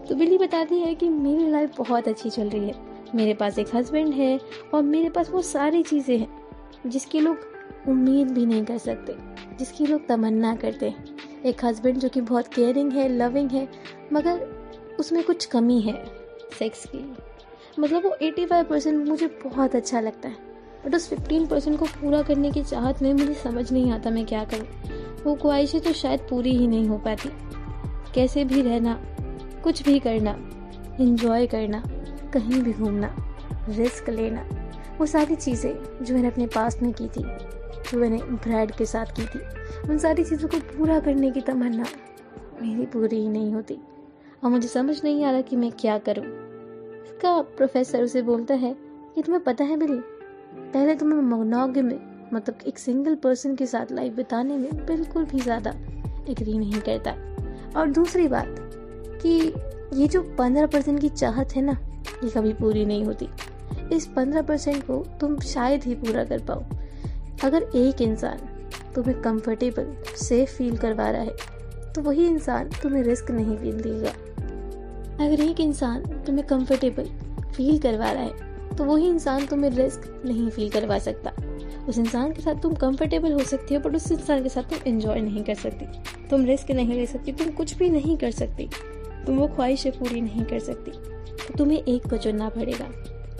तो 0.08 0.14
बिल्ली 0.14 0.38
बताती 0.38 0.78
है 0.80 0.94
कि 0.94 1.08
मेरी 1.08 1.50
लाइफ 1.50 1.76
बहुत 1.78 2.08
अच्छी 2.08 2.30
चल 2.30 2.48
रही 2.48 2.68
है। 2.68 2.74
मेरे 3.14 3.34
पास 3.34 3.58
एक 3.58 3.74
हस्बैंड 3.74 4.12
है 4.14 4.38
और 4.74 4.82
मेरे 4.82 5.08
पास 5.08 5.30
वो 5.30 5.42
सारी 5.42 5.82
चीज़ें 5.82 6.18
हैं, 6.18 6.28
जिसकी 6.86 7.20
लोग 7.20 7.88
उम्मीद 7.88 8.30
भी 8.30 8.46
नहीं 8.46 8.64
कर 8.64 8.78
सकते, 8.78 9.16
जिसकी 9.58 9.86
लोग 9.86 10.06
तमन्ना 10.06 10.54
करते 10.56 10.88
हैं। 10.88 11.16
एक 11.44 11.64
हस्बैंड 11.64 11.96
जो 11.96 12.08
कि 12.08 12.20
बहुत 12.20 12.48
केयरिंग 12.48 12.92
है 12.92 13.08
लविंग 13.08 13.50
है, 13.50 13.68
मगर 14.12 14.40
उसमें 15.00 15.22
कुछ 15.24 15.44
कमी 15.44 15.80
है 15.80 16.04
सेक्स 16.58 16.84
की। 16.86 17.04
मतलब 17.78 18.04
वो 18.04 18.16
85 18.22 18.62
परसेंट 18.62 19.08
मुझे 19.08 19.26
बहुत 19.44 19.76
अच्छा 19.76 20.00
लगता 20.00 20.28
है 20.28 20.36
बट 20.86 20.94
उस 20.94 21.08
15 21.08 21.46
परसेंट 21.46 21.78
को 21.78 21.84
पूरा 21.84 22.22
करने 22.22 22.50
की 22.50 22.62
चाहत 22.62 23.02
में 23.02 23.12
मुझे 23.12 23.34
समझ 23.34 23.70
नहीं 23.72 23.92
आता 23.92 24.10
मैं 24.10 24.26
क्या 24.26 24.44
करूँ। 24.44 24.66
वो 25.24 25.34
ख्वाहिशें 25.34 25.80
तो 25.80 25.92
शायद 25.92 26.20
पूरी 26.20 26.56
ही 26.56 26.66
नहीं 26.66 26.88
हो 26.88 26.98
पाती। 26.98 27.30
कैसे 28.14 28.44
भी 28.44 28.62
रहना 28.62 29.00
कुछ 29.64 29.82
भी 29.82 29.98
करना 29.98 30.36
इंजॉय 31.00 31.46
करना, 31.46 31.82
कहीं 32.32 32.62
भी 32.62 32.72
घूमना 32.72 33.14
रिस्क 33.68 34.08
लेना, 34.10 34.44
वो 34.98 35.06
सारी 35.06 35.34
चीज़ें 35.34 36.04
जो 36.04 36.14
मैंने 36.14 36.28
अपने 36.28 36.46
पास 36.46 36.78
में 36.82 36.92
की 36.92 37.06
थी, 37.06 37.22
जो 37.90 37.98
मैंने 37.98 38.18
ब्रैड 38.18 38.70
के 38.70 38.86
साथ 38.86 39.06
की 39.16 39.26
थी, 39.26 39.38
उन 39.90 39.98
सारी 39.98 40.24
चीज़ों 40.24 40.48
को 40.48 40.58
पूरा 40.68 40.98
करने 41.00 41.30
की 41.30 41.40
तमन्ना 41.40 41.86
मेरी 42.62 42.86
पूरी 42.86 43.16
ही 43.16 43.28
नहीं 43.28 43.52
होती। 43.54 43.78
और 44.44 44.50
मुझे 44.50 44.68
समझ 44.68 45.02
नहीं 45.04 45.24
आ 45.24 45.30
रहा 45.30 45.40
कि 45.40 45.56
मैं 45.56 45.70
क्या 45.72 45.98
करूँ। 45.98 46.24
इसका 46.24 47.40
प्रोफेसर 47.56 48.02
उसे 48.02 48.22
बोलता 48.22 48.54
है 48.54 48.74
कि 49.14 49.22
तुम्हें 49.22 49.42
पता 49.44 49.64
है 49.64 49.76
बिली 49.76 50.00
पहले 50.54 50.94
तुम्हें 50.94 51.18
मैं 51.18 51.28
मोनोगे 51.28 51.82
में 51.82 51.98
मतलब 52.32 52.58
एक 52.66 52.78
सिंगल 52.78 53.14
पर्सन 53.14 53.54
के 53.56 53.66
साथ 53.66 53.92
लाइफ 53.92 54.12
बिताने 54.12 54.56
में 54.56 54.86
बिल्कुल 54.86 55.24
भी 55.24 55.40
ज़्यादा 55.40 55.70
एग्री 56.28 56.58
नहीं 56.58 56.80
करता। 56.80 57.14
और 57.80 57.90
दूसरी 57.90 58.28
बात 58.28 58.67
कि 59.22 59.52
ये 59.94 60.06
जो 60.08 60.22
पंद्रह 60.38 60.66
परसेंट 60.66 61.00
की 61.00 61.08
चाहत 61.08 61.54
है 61.56 61.62
ना, 61.62 61.76
ये 62.24 62.30
कभी 62.30 62.52
पूरी 62.52 62.84
नहीं 62.84 63.04
होती। 63.04 63.28
इस 63.92 64.06
पंद्रह 64.06 64.42
परसेंट 64.42 64.82
को 64.82 64.96
तुम 65.20 65.38
शायद 65.40 65.84
ही 65.84 65.94
पूरा 65.94 66.24
कर 66.24 66.38
पाओ। 66.40 66.64
अगर 67.44 67.62
एक 67.76 68.02
इंसान 68.02 68.38
तुम्हें 68.94 69.20
कंफर्टेबल 69.22 69.94
सेफ़ 70.16 70.50
फील 70.50 70.76
करवा 70.76 71.10
रहा 71.10 71.22
है 71.22 71.92
तो 71.94 72.02
वही 72.02 72.26
इंसान 72.26 72.70
तुम्हें 72.82 73.02
रिस्क 73.02 73.30
नहीं 73.30 73.56
फील 73.56 73.80
देगा। 73.80 74.10
अगर 75.24 75.40
एक 75.40 75.60
इंसान 75.60 76.02
तुम्हें 76.26 76.46
कंफर्टेबल 76.46 77.04
फील 77.56 77.78
करवा 77.78 78.10
रहा 78.10 78.22
है 78.22 78.76
तो 78.76 78.84
वही 78.84 79.08
इंसान 79.08 79.46
तुम्हें 79.46 79.70
रिस्क 79.70 80.22
नहीं 80.26 80.48
फील 80.50 80.68
करवा 80.70 80.98
सकता। 80.98 81.32
उस 81.88 81.98
इंसान 81.98 82.32
के 82.32 82.42
साथ 82.42 82.60
तुम 82.62 82.74
कंफर्टेबल 82.74 83.32
हो 83.32 83.38
सकती 83.40 83.74
हो 83.74 83.80
बट 83.80 83.94
उस 83.96 84.10
इंसान 84.12 84.42
के 84.42 84.48
साथ 84.48 84.62
तुम 84.62 84.78
इंजॉय 84.86 85.20
नहीं 85.20 85.44
कर 85.44 85.54
सकती। 85.54 85.86
तुम 86.30 86.44
रिस्क 86.44 86.70
नहीं 86.70 86.94
ले 86.94 87.06
सकती, 87.06 87.32
तुम 87.32 87.50
कुछ 87.50 87.76
भी 87.76 87.88
नहीं 87.88 88.16
कर 88.16 88.30
सकती। 88.30 88.68
तुम 89.26 89.36
वो 89.36 89.48
ख्वाहिशें 89.48 89.92
पूरी 89.92 90.20
नहीं 90.20 90.44
कर 90.44 90.58
सकती। 90.58 90.90
तो 91.46 91.58
तुम्हें 91.58 91.78
एक 91.78 92.10
को 92.10 92.16
चुनना 92.16 92.48
पड़ेगा। 92.48 92.88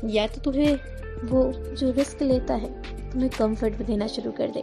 या 0.04 0.26
तो 0.26 0.40
तुम्हें 0.40 0.78
वो 1.24 1.52
जो 1.52 1.90
रिस्क 1.90 2.22
लेता 2.22 2.54
है, 2.54 2.82
तुम्हें 3.10 3.30
कंफर्ट 3.38 3.74
भी 3.74 3.84
देना 3.84 4.06
शुरू 4.06 4.30
कर 4.30 4.50
दे। 4.50 4.62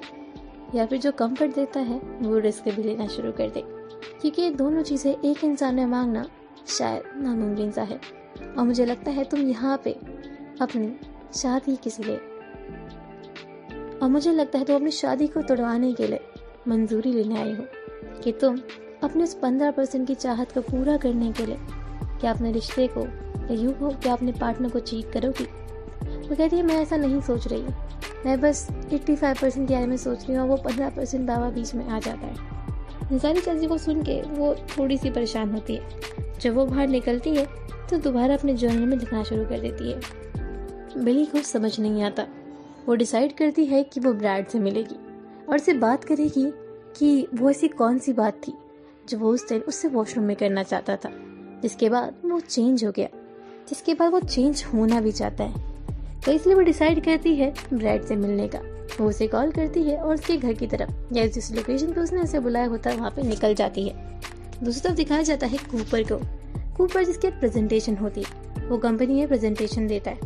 या 0.75 0.85
फिर 0.85 0.99
जो 0.99 1.11
कंफर्ट 1.11 1.55
देता 1.55 1.79
है, 1.79 1.99
वो 1.99 2.37
रिस्क 2.37 2.69
भी 2.69 2.83
लेना 2.83 3.07
शुरू 3.07 3.31
कर 3.31 3.49
दे। 3.49 3.63
क्योंकि 4.21 4.41
ये 4.41 4.49
दोनों 4.49 4.83
चीज़ें 4.83 5.15
एक 5.25 5.43
इंसान 5.43 5.75
में 5.75 5.85
मांगना 5.85 6.25
शायद 6.67 7.03
नामुमकिन 7.15 7.71
सा 7.71 7.81
है। 7.81 7.99
और 8.57 8.63
मुझे 8.63 8.85
लगता 8.85 9.11
है 9.11 9.23
तुम 9.23 9.39
यहाँ 9.39 9.81
पे 9.83 9.91
अपनी 10.61 10.95
शादी 11.35 11.75
किसी 11.75 12.03
लिए 12.03 12.17
और 13.99 14.09
मुझे 14.09 14.31
लगता 14.31 14.59
है 14.59 14.65
तुम 14.65 14.75
अपनी 14.75 14.91
शादी 14.91 15.27
को 15.27 15.41
तोड़वाने 15.41 15.93
के 15.93 16.07
लिए 16.07 16.19
मंजूरी 16.67 17.13
लेने 17.13 17.39
आई 17.39 17.53
हो 17.53 17.65
कि 18.23 18.31
तुम 18.31 18.57
अपने 19.05 19.23
उस 19.23 19.33
पंद्रह 19.33 19.71
परसेंट 19.71 20.07
की 20.07 20.15
चाहत 20.15 20.51
को 20.51 20.61
पूरा 20.61 20.97
करने 20.97 21.31
के 21.31 21.45
लिए 21.45 21.57
क्या 22.19 22.31
अपने 22.31 22.51
रिश्ते 22.51 22.87
को 22.87 23.01
या 23.01 23.53
यूँ 23.53 23.73
हो, 23.73 23.89
क्या 23.91 24.13
अपने 24.13 24.31
पार्टनर 24.31 24.69
को 24.69 24.79
चीट 24.81 25.11
करोगी? 25.11 25.43
वो 26.27 26.35
कहती 26.35 26.55
है, 26.55 26.63
मैं 26.63 26.75
ऐसा 26.75 26.97
नहीं 26.97 27.21
सोच 27.21 27.47
रही 27.47 27.63
मैं 28.25 28.39
बस 28.41 28.67
एट्टी 28.93 29.15
फाइव 29.15 29.35
परसेंट 29.41 29.67
के 29.67 29.73
बारे 29.73 29.87
में 29.87 29.97
सोच 29.97 30.25
रही 30.27 30.37
हूँ 30.37 30.47
वो 30.49 30.55
पंद्रह 30.57 30.89
परसेंट 30.89 31.25
दावा 31.27 31.49
बीच 31.49 31.73
में 31.75 31.85
आ 31.85 31.99
जाता 31.99 32.27
है। 32.27 32.53
इन 33.11 33.19
सारी 33.19 33.41
चीज़ों 33.41 33.67
को 33.69 33.77
सुन 33.77 34.01
के 34.03 34.21
वो 34.29 34.53
थोड़ी 34.69 34.97
सी 34.97 35.09
परेशान 35.09 35.51
होती 35.51 35.75
है। 35.75 36.03
जब 36.41 36.55
वो 36.55 36.65
बाहर 36.65 36.87
निकलती 36.87 37.35
है 37.35 37.45
तो 37.89 37.97
दोबारा 37.99 38.33
अपने 38.33 38.53
जर्नल 38.53 38.85
में 38.85 38.97
लिखना 38.97 39.23
शुरू 39.23 39.45
कर 39.45 39.59
देती 39.59 39.91
है। 39.91 41.03
बिली 41.03 41.25
को 41.25 41.41
समझ 41.43 41.79
नहीं 41.79 42.03
आता। 42.03 42.25
वो 42.87 42.95
डिसाइड 42.95 43.37
करती 43.37 43.65
है 43.65 43.83
कि 43.83 43.99
वो 43.99 44.13
ब्रैड 44.13 44.47
से 44.47 44.59
मिलेगी 44.59 44.95
और 45.49 45.55
उससे 45.55 45.73
बात 45.75 46.03
करेगी 46.03 46.51
कि 46.97 47.27
वो 47.35 47.49
ऐसी 47.49 47.67
कौन 47.67 47.97
सी 47.99 48.13
बात 48.13 48.41
थी 48.47 48.53
जो 49.09 49.17
वो 49.17 49.29
उस 49.29 49.49
दिन 49.49 49.61
उससे 49.61 49.87
वॉशरूम 49.87 50.25
में 50.25 50.35
करना 50.35 50.63
चाहता 50.63 50.95
था। 50.95 51.09
जिसके 51.61 51.89
बाद 51.89 52.13
वो 52.25 52.39
चेंज 52.39 52.85
हो 52.85 52.91
गया। 52.91 53.07
जिसके 53.69 53.93
बाद 53.93 54.11
वो 54.11 54.19
चेंज 54.19 54.65
होना 54.73 55.01
भी 55.01 55.11
चाहता 55.11 55.43
है। 55.43 55.53
तो 56.25 56.31
इसलिए 56.31 56.55
वो 56.55 56.61
डिसाइड 56.61 57.05
करती 57.05 57.35
है 57.35 57.53
ब्रैड 57.73 58.03
से 58.03 58.15
मिलने 58.15 58.47
का। 58.47 58.59
वो 59.01 59.09
उसे 59.09 59.27
कॉल 59.27 59.51
करती 59.51 59.83
है 59.83 59.97
और 59.97 60.13
उसके 60.13 60.37
घर 60.37 60.53
की 60.53 60.67
तरफ़, 60.67 60.91
या 61.13 61.27
जिस 61.27 61.51
लोकेशन 61.51 61.93
पे 61.93 62.01
उसने 62.01 62.21
उसे 62.21 62.39
बुलाया 62.39 62.67
होता 62.67 62.89
है, 62.89 62.97
वहाँ 62.97 63.11
पे 63.11 63.23
निकल 63.23 63.55
जाती 63.55 63.87
है। 63.87 64.21
दूसरी 64.63 64.81
तरफ़ 64.81 64.93
दिखाया 64.93 65.21
जाता 65.21 65.47
है 65.47 65.57
कूपर 65.57 66.03
को। 66.03 66.19
कूपर 66.77 67.03
जिसकी 67.03 67.29
प्रेजेंटेशन 67.29 67.95
होती 67.95 68.23
है, 68.23 68.61
वो 68.67 68.77
कंपनी 68.77 69.13
में 69.13 69.27
प्रेजेंटेशन 69.27 69.87
देता 69.87 70.11
है। 70.11 70.17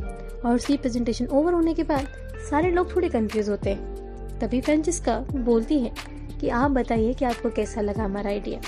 और 0.45 0.55
उसकी 0.55 0.77
प्रेजेंटेशन 0.77 1.27
ओवर 1.27 1.53
होने 1.53 1.73
के 1.73 1.83
बाद 1.83 2.07
सारे 2.49 2.71
लोग 2.71 2.95
थोड़े 2.95 3.09
कंफ्यूज 3.09 3.49
होते 3.49 3.69
हैं। 3.69 3.95
तभी 4.39 4.61
फ्रेंचिस्का 4.61 5.19
बोलती 5.19 5.79
है 5.79 6.18
कि 6.41 6.49
आप 6.49 6.71
बताइए 6.71 7.13
कि 7.13 7.25
आपको 7.25 7.49
कैसा 7.49 7.81
लगा 7.81 8.03
हमारा 8.03 8.29
आइडिया 8.29 8.59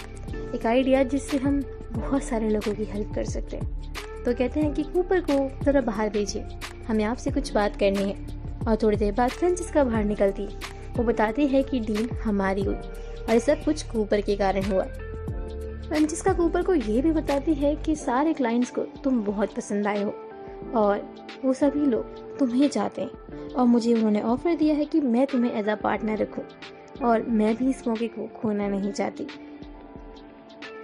एक 0.55 0.65
आइडिया 0.65 1.03
जिससे 1.03 1.37
हम 1.37 1.61
बहुत 1.91 2.23
सारे 2.23 2.49
लोगों 2.49 2.73
की 2.75 2.83
हेल्प 2.83 3.15
कर 3.15 3.23
सकते 3.23 3.57
हैं। 3.57 3.93
तो 4.23 4.33
कहते 4.33 4.59
हैं 4.59 4.73
कि 4.73 4.83
कूपर 4.83 5.21
को 5.21 5.65
ज़रा 5.65 5.81
बाहर 5.81 6.09
भेजिए। 6.09 6.45
हमें 6.87 7.03
आपसे 7.03 7.31
कुछ 7.31 7.53
बात 7.53 7.75
करनी 7.75 8.03
है। 8.03 8.41
और 8.67 8.75
थोड़ी 8.75 8.97
देर 8.97 9.13
बाद 9.13 9.29
फ्रेंचिस्का 9.29 9.83
बाहर 9.83 10.03
निकलती 10.03 10.43
है। 10.43 10.49
वो 10.97 11.03
बताती 11.03 11.47
है 11.47 11.63
कि 11.63 11.79
डील 11.79 12.09
हमारी 12.09 12.63
हुई। 12.63 12.75
और 12.75 13.31
ये 13.31 13.39
सब 13.39 13.63
कुछ 13.63 13.83
कूपर 13.83 14.21
के 14.21 14.35
कारण 14.35 14.63
हुआ। 14.63 14.83
फ्रेंचिस्का 15.87 16.33
कूपर 16.33 16.61
को 16.61 16.73
ये 16.73 17.01
भी 17.01 17.11
बताती 17.11 17.53
है 17.53 17.75
कि 17.75 17.95
सारे 17.95 18.33
क्लाइंट्स 18.33 18.71
को 18.71 18.81
तुम 18.81 19.23
बहुत 19.23 19.53
पसंद 19.55 19.87
आए 19.87 20.03
हो। 20.03 20.13
और 20.75 21.15
वो 21.45 21.53
सभी 21.53 21.85
लोग 21.85 22.37
तुम्हें 22.37 22.69
चाहते 22.69 23.01
हैं। 23.01 23.49
और 23.53 23.65
मुझे 23.65 23.93
उन्होंने 23.93 24.21
ऑफ़र 24.21 24.55
दिया 24.55 24.75
है 24.75 24.85
कि 24.85 25.01
मैं 25.01 25.27
तुम्हें 25.27 25.51
एज 25.51 25.69
अ 25.69 25.75
पार्टनर 25.75 26.17
रखूँ। 26.17 26.43
और 27.03 27.21
मैं 27.21 27.55
भी 27.55 27.69
इस 27.69 27.87
मौके 27.87 28.07
को 28.07 28.27
खोना 28.27 28.67
नहीं 28.67 28.91
चाहती। 28.91 29.27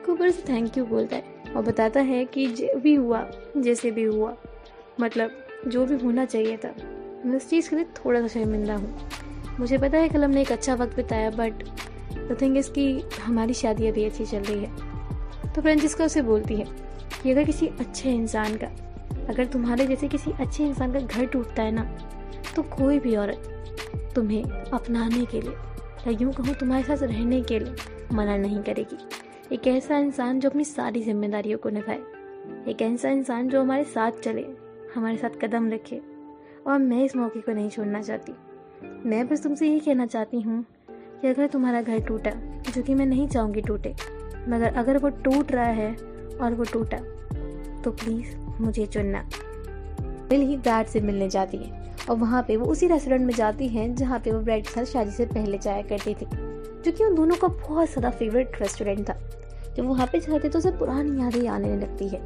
कुबर 0.05 0.29
से 0.29 0.43
थैंक 0.49 0.77
यू 0.77 0.85
बोलता 0.85 1.15
है। 1.15 1.53
और 1.55 1.61
बताता 1.63 1.99
है 1.99 2.25
कि 2.25 2.47
जो 2.47 2.79
भी 2.79 2.93
हुआ, 2.95 3.25
जैसे 3.57 3.91
भी 3.91 4.03
हुआ 4.03 4.35
मतलब 4.99 5.31
जो 5.67 5.85
भी 5.85 5.95
होना 5.95 6.25
चाहिए 6.25 6.57
था, 6.57 6.73
मैं 7.25 7.35
उस 7.35 7.49
चीज़ 7.49 7.69
के 7.69 7.75
लिए 7.75 7.85
थोड़ा 7.85 8.21
सा 8.21 8.27
शर्मिंदा 8.27 8.75
हूँ। 8.75 9.09
मुझे 9.59 9.77
पता 9.77 9.97
है 9.97 10.09
कल 10.09 10.23
हमने 10.23 10.41
एक 10.41 10.51
अच्छा 10.51 10.75
वक्त 10.75 10.95
बिताया 10.95 11.29
बट 11.29 11.63
द 12.13 12.37
थिंग 12.41 12.57
इज़ 12.57 12.71
कि 12.71 13.03
हमारी 13.21 13.53
शादी 13.53 13.87
अभी 13.87 14.03
अच्छी 14.03 14.25
चल 14.25 14.39
रही 14.39 14.63
है। 14.63 15.51
तो 15.53 15.61
फ्रेंचिस्का 15.61 16.05
उसे 16.05 16.21
बोलती 16.21 16.55
है 16.55 16.65
कि 17.23 17.31
अगर 17.31 17.43
किसी 17.43 17.67
अच्छे 17.67 18.11
इंसान 18.11 18.55
का, 18.55 18.67
अगर 19.29 19.45
तुम्हारे 19.45 19.87
जैसे 19.87 20.07
किसी 20.07 20.31
अच्छे 20.31 20.65
इंसान 20.65 20.93
का 20.93 20.99
घर 20.99 21.25
टूटता 21.25 21.63
है 21.63 21.71
ना 21.71 21.83
तो 22.55 22.63
कोई 22.63 22.99
भी 22.99 23.15
औरत 23.15 24.11
तुम्हें 24.15 24.43
अपनाने 24.43 25.25
के 25.25 25.41
लिए 25.41 25.55
या 26.07 26.17
यूँ 26.21 26.33
कहूँ 26.33 26.55
तुम्हारे 26.55 26.83
साथ 26.83 26.97
रहने 26.97 27.41
के 27.41 27.59
लिए। 27.59 27.75
मना 28.13 28.37
नहीं 28.37 28.63
करेगी। 28.63 28.97
एक 29.55 29.67
ऐसा 29.67 29.97
इंसान 29.97 30.39
जो 30.39 30.49
अपनी 30.49 30.63
सारी 30.63 31.01
जिम्मेदारियों 31.01 31.57
को 31.57 31.69
निभाए। 31.69 31.99
एक 32.71 32.81
ऐसा 32.81 33.09
इंसान 33.09 33.49
जो 33.49 33.61
हमारे 33.61 33.83
साथ 33.83 34.11
चले, 34.11 34.45
हमारे 34.95 35.17
साथ 35.17 35.29
कदम 35.29 35.69
रखे। 35.69 36.01
और 36.67 36.79
मैं 36.79 37.03
इस 37.03 37.15
मौके 37.15 37.39
को 37.39 37.51
नहीं 37.51 37.69
छोड़ना 37.69 38.01
चाहती। 38.01 38.33
मैं 39.09 39.27
बस 39.27 39.43
तुमसे 39.43 39.67
यही 39.67 39.79
कहना 39.79 40.05
चाहती 40.05 40.41
हूँ 40.41 40.65
कि 40.91 41.27
अगर 41.27 41.47
तुम्हारा 41.47 41.81
घर 41.81 41.99
टूटा, 41.99 42.31
जो 42.75 42.83
कि 42.83 42.95
मैं 42.95 43.05
नहीं 43.05 43.27
चाहूँगी 43.27 43.61
टूटे, 43.61 43.95
मगर 44.49 44.73
अगर 44.73 44.97
वो 44.97 45.09
टूट 45.09 45.51
रहा 45.51 45.65
है 45.65 45.95
और 46.41 46.53
वो 46.53 46.63
टूटा 46.63 46.97
तो 47.81 47.91
प्लीज़ 47.91 48.37
मुझे 48.37 48.85
चुनना। 48.85 49.29
बिल 50.29 50.41
ही 50.41 50.57
ब्रैड 50.57 50.87
से 50.87 51.01
मिलने 51.01 51.29
जाती 51.29 51.57
है। 51.57 51.85
और 52.09 52.15
वहाँ 52.17 52.41
पे 52.47 52.57
वो 52.57 52.65
उसी 52.65 52.87
रेस्टोरेंट 52.87 53.25
में 53.25 53.33
जाती 53.33 53.67
हैं 53.67 53.93
जहाँ 53.95 54.19
पे 54.19 54.31
वो 54.31 54.39
ब्रैड 54.39 54.63
के 54.63 54.71
साथ 54.71 54.85
शादी 54.85 55.11
से 55.11 55.25
पहले 55.25 55.57
जाया 55.57 55.81
करती 55.83 56.13
थी। 56.13 56.25
जो 56.25 56.91
कि 56.91 57.03
उन 57.03 57.15
दोनों 57.15 57.35
का 57.35 57.47
बहुत 57.47 57.89
ज़्यादा 57.89 58.09
फेवरेट 58.09 58.61
रेस्टोरेंट 58.61 59.09
था। 59.09 59.17
जब 59.77 59.85
वहाँ 59.85 60.07
पे 60.07 60.19
जाते 60.19 60.49
तो 60.49 60.59
उसे 60.59 60.71
पुरानी 60.73 61.21
यादें 61.21 61.47
आने 61.47 61.75
लगती 61.77 62.07
है। 62.07 62.19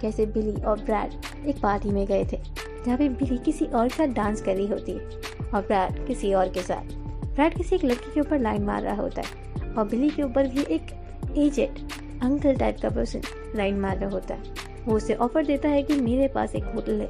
कैसे 0.00 0.26
बिली 0.28 0.52
और 0.62 0.80
ब्रैड 0.80 1.46
एक 1.46 1.60
पार्टी 1.62 1.90
में 1.90 2.04
गए 2.06 2.24
थे, 2.24 2.38
जहाँ 2.84 2.96
पे 2.98 3.08
बिली 3.10 3.38
किसी 3.40 3.64
और 3.66 3.88
के 3.88 3.94
साथ 3.96 4.14
डांस 4.14 4.42
कर 4.42 4.56
रही 4.56 4.66
होती 4.66 4.92
है 4.92 5.20
और 5.44 5.62
ब्रैड 5.62 6.06
किसी 6.06 6.32
और 6.34 6.48
के 6.48 6.62
साथ। 6.62 6.94
ब्रैड 7.26 7.56
किसी 7.56 7.76
एक 7.76 7.84
लड़की 7.84 8.12
के 8.14 8.20
ऊपर 8.20 8.40
लाइन 8.40 8.62
मार 8.62 8.82
रहा 8.82 9.02
होता 9.02 9.22
है 9.22 9.72
और 9.72 9.88
बिली 9.88 10.10
के 10.10 10.22
ऊपर 10.22 10.48
भी 10.48 10.64
एक 10.70 10.90
एजेड 11.38 11.78
अंकल 12.22 12.56
टाइप 12.56 12.80
का 12.82 12.90
पर्सन 12.90 13.22
लाइन 13.56 13.78
मार 13.80 13.96
रहा 13.98 14.10
होता 14.10 14.34
है। 14.34 14.60
वो 14.86 14.96
उसे 14.96 15.14
ऑफ़र 15.16 15.46
देता 15.46 15.68
है 15.68 15.82
कि 15.82 16.00
मेरे 16.00 16.28
पास 16.28 16.54
एक 16.54 16.64
होटल 16.64 17.00
है। 17.00 17.08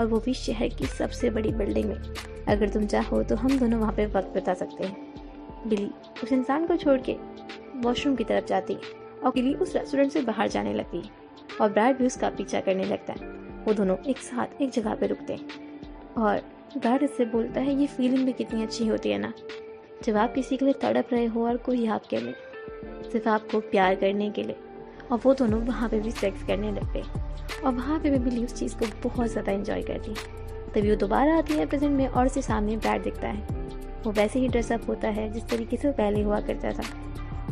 और 0.00 0.06
वो 0.06 0.20
भी 0.20 0.34
शहर 0.34 0.68
की 0.68 0.86
सबसे 0.86 1.30
बड़ी 1.30 1.52
बिल्डिंग 1.52 1.88
में। 1.88 1.98
अगर 2.48 2.68
तुम 2.68 2.86
चाहो 2.86 3.22
तो 3.22 3.36
हम 3.36 3.58
दोनों 3.58 3.80
वहाँ 3.80 3.92
पे 3.92 4.06
वक्त 4.06 4.28
बिता 4.28 4.54
सकते 4.54 4.84
हैं। 4.84 5.08
बिली 5.68 5.90
उस 6.24 6.32
इंसान 6.32 6.66
को 6.66 6.76
छोड़ 6.76 7.00
के 7.00 7.16
वॉशरूम 7.76 8.16
की 8.16 8.24
तरफ़ 8.24 8.44
जाती 8.44 8.72
है 8.72 8.80
और 9.24 9.32
बिली 9.32 9.54
उस 9.54 9.76
रेस्टोरेंट 9.76 10.12
से 10.12 10.20
बाहर 10.20 10.48
जाने 10.48 10.74
लगती 10.74 10.98
है 10.98 11.10
और 11.60 11.72
ब्रैड 11.72 11.96
भी 11.96 12.06
उसका 12.06 12.30
पीछा 12.30 12.60
करने 12.60 12.84
लगता 12.84 13.12
है। 13.12 13.28
वो 13.64 13.72
दोनों 13.72 13.96
एक 14.06 14.18
साथ 14.18 14.62
एक 14.62 14.70
जगह 14.70 14.94
पे 14.94 15.06
रुकते 15.06 15.32
हैं। 15.32 15.48
और 16.16 16.40
ब्रैड 16.78 17.02
इससे 17.02 17.24
बोलता 17.24 17.60
है, 17.60 17.80
ये 17.80 17.86
फीलिंग 17.86 18.26
भी 18.26 18.32
कितनी 18.32 18.62
अच्छी 18.62 18.86
होती 18.86 19.10
है 19.10 19.18
ना। 19.18 19.32
जब 20.04 20.16
आप 20.16 20.34
किसी 20.34 20.56
के 20.56 20.64
लिए 20.64 20.74
तड़प 20.74 21.08
रहे 21.12 21.26
हो 21.26 21.46
और 21.46 21.56
कोई 21.56 21.86
आपके 21.86 22.20
लिए, 22.20 22.34
सिर्फ़ 23.12 23.28
आपको 23.28 23.60
प्यार 23.60 23.94
करने 23.94 24.30
के 24.30 24.42
लिए 24.42 24.56
और 25.12 25.20
वो 25.24 25.34
दोनों 25.34 25.60
वहाँ 25.62 25.88
पे 25.88 26.00
भी 26.00 26.10
सेक्स 26.10 26.42
करने 26.42 26.72
लगते 26.72 27.02
और 27.60 27.72
वहाँ 27.74 27.98
पे 28.00 28.10
भी 28.10 28.18
बिली 28.20 28.44
उस 28.44 28.54
चीज़ 28.54 28.76
को 28.76 28.86
बहुत 29.08 29.28
ज़्यादा 29.28 29.52
इंजॉय 29.52 29.82
करती। 29.82 30.14
तभी 30.74 30.90
वो 30.90 30.96
दोबारा 30.96 31.36
आती 31.38 31.54
है 31.54 31.66
प्रेजेंट 31.66 31.92
में 31.92 32.06
और 32.08 32.26
उसे 32.26 32.42
सामने 32.42 32.76
ब्रैड 32.76 33.02
दिखता 33.02 33.28
है। 33.28 33.56
वो 34.04 34.12
वैसे 34.12 34.38
ही 34.38 34.48
ड्रेसअप 34.48 34.88
होता 34.88 35.08
है, 35.08 35.30
जिस 35.32 35.48
तरीके 35.48 35.76
से 35.76 35.90
पहले 35.92 36.22
हुआ 36.22 36.40
करता 36.40 36.70
था। 36.72 36.82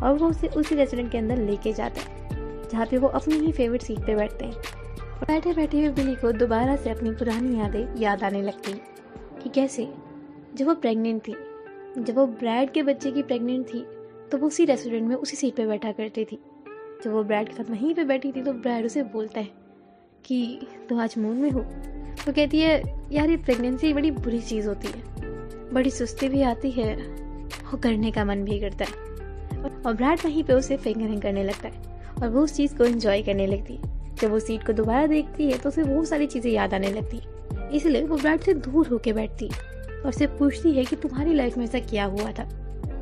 और 0.03 0.19
वो 0.19 0.29
उसे 0.29 0.49
उसी 0.49 0.75
रेस्टोरेंट 0.75 1.11
के 1.13 1.19
अंदर 1.19 1.37
लेके 1.39 1.73
जाता 1.73 2.01
है, 2.01 2.69
जहाँ 2.71 2.87
पे 2.87 2.97
वो 2.97 3.09
अपनी 3.11 3.35
ही 3.37 3.53
फेवरेट 3.53 3.83
सीट 3.83 3.99
पे 3.99 4.15
बैठते 4.15 4.45
हैं। 4.45 4.55
और 4.55 5.25
बैठे 5.25 5.53
बैठे 5.55 5.79
हुए 5.79 5.89
बिली 5.95 6.15
को 6.15 6.33
दोबारा 6.35 6.77
से 6.77 6.91
अपनी 6.91 7.11
पुरानी 7.13 7.59
यादें 7.61 8.01
याद 8.01 8.25
आने 8.25 8.43
लगती 8.43 8.73
कि 9.43 9.49
कैसे, 9.51 9.89
जब 10.55 10.67
वो 10.67 10.75
प्रेग्नेंट 10.75 11.21
थी, 11.29 11.35
जब 11.99 12.15
वो 12.15 12.27
ब्रैड 12.27 12.73
के 12.73 12.83
बच्चे 12.83 13.11
की 13.13 13.23
प्रेग्नेंट 13.23 13.67
थी 13.67 13.85
तो 14.31 14.39
वो 14.39 14.47
उसी 14.47 14.65
रेस्टोरेंट 14.65 15.09
में 15.09 15.17
उसी 15.17 15.37
सीट 15.37 15.57
पे 15.57 15.67
बैठा 15.67 15.93
करती 15.93 16.25
थी। 16.25 16.39
जब 17.05 17.13
वो 17.13 17.25
ब्रैड 17.25 17.49
के 17.49 17.55
साथ 17.55 17.71
वहीं 17.71 17.95
पे 17.95 18.05
बैठी 18.05 18.33
थी 18.33 18.43
तो 18.43 18.53
ब्रैड 18.53 18.87
उसे 18.87 19.03
बोलता 19.03 19.41
है 19.41 19.49
कि 20.25 20.61
तुम 20.89 21.01
आज 21.01 21.15
मूड 21.19 21.37
में 21.37 21.51
हो? 21.51 21.61
तो 22.27 22.33
कहती 22.33 22.61
है, 22.61 22.83
यार, 23.13 23.31
ये 23.31 23.37
प्रेगनेंसी 23.37 23.93
बड़ी 23.93 24.11
बुरी 24.11 24.41
चीज़ 24.41 24.69
होती 24.69 24.89
है। 24.89 25.03
बड़ी 25.73 25.91
सुस्ती 25.91 26.29
भी 26.29 26.43
आती 26.43 26.71
है 26.71 26.97
और 27.73 27.81
करने 27.83 28.11
का 28.11 28.25
मन 28.25 28.45
भी 28.45 28.61
करता 28.61 28.85
है। 28.85 28.93
और 29.87 29.93
ब्रैड 29.93 30.19
वहीं 30.25 30.45
पे 30.45 30.53
उसे 30.53 30.77
फिंगरिंग 30.77 31.23
करने 31.23 31.45
लगता 31.45 31.69
है 31.69 31.83
और 32.23 32.29
वो 32.29 32.41
उस 32.41 32.55
चीज़ 32.55 32.77
को 32.77 32.85
एंजॉय 32.85 33.23
करने 33.23 33.47
लगती 33.47 33.75
है। 33.75 34.15
जब 34.15 34.31
वो 34.31 34.39
सीट 34.39 34.67
को 34.67 34.73
दोबारा 34.73 35.07
देखती 35.07 35.51
है 35.51 35.59
तो 35.59 35.69
उसे 35.69 35.83
वो 35.83 36.05
सारी 36.05 36.27
चीज़ें 36.27 36.53
याद 36.53 36.75
आने 36.75 36.89
लगती 36.93 37.17
है। 37.17 37.37
इसलिए 37.73 38.03
वो 38.03 38.17
ब्रैड 38.17 38.41
से 38.41 38.55
दूर 38.55 38.87
होके 38.87 39.13
बैठती 39.13 39.49
है 39.49 39.61
और 40.01 40.09
उसे 40.09 40.27
पूछती 40.27 40.73
है 40.73 40.85
कि, 40.85 40.97
तुम्हारी 40.97 41.35
लाइफ 41.35 41.57
में 41.57 41.65
ऐसा 41.65 41.79
क्या 41.79 42.05
हुआ 42.05 42.33
था? 42.33 42.49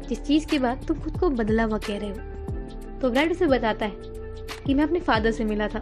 जिस 0.09 0.23
चीज़ 0.23 0.47
के 0.47 0.59
बाद 0.59 0.85
तुम 0.89 1.01
खुद 1.01 1.19
को 1.19 1.31
बदला 1.31 1.65
हुआ 1.65 1.79
कह 1.79 1.99
रहे 1.99 2.11
हो? 2.11 2.34
तो 3.05 3.09
ब्रैड 3.11 3.31
उसे 3.31 3.47
बताता 3.47 3.87
है 3.87 3.97
कि 4.67 4.75
मैं 4.75 4.85
अपने 4.85 5.01
फादर 5.01 5.31
से 5.31 5.45
मिला 5.45 5.67
था। 5.69 5.81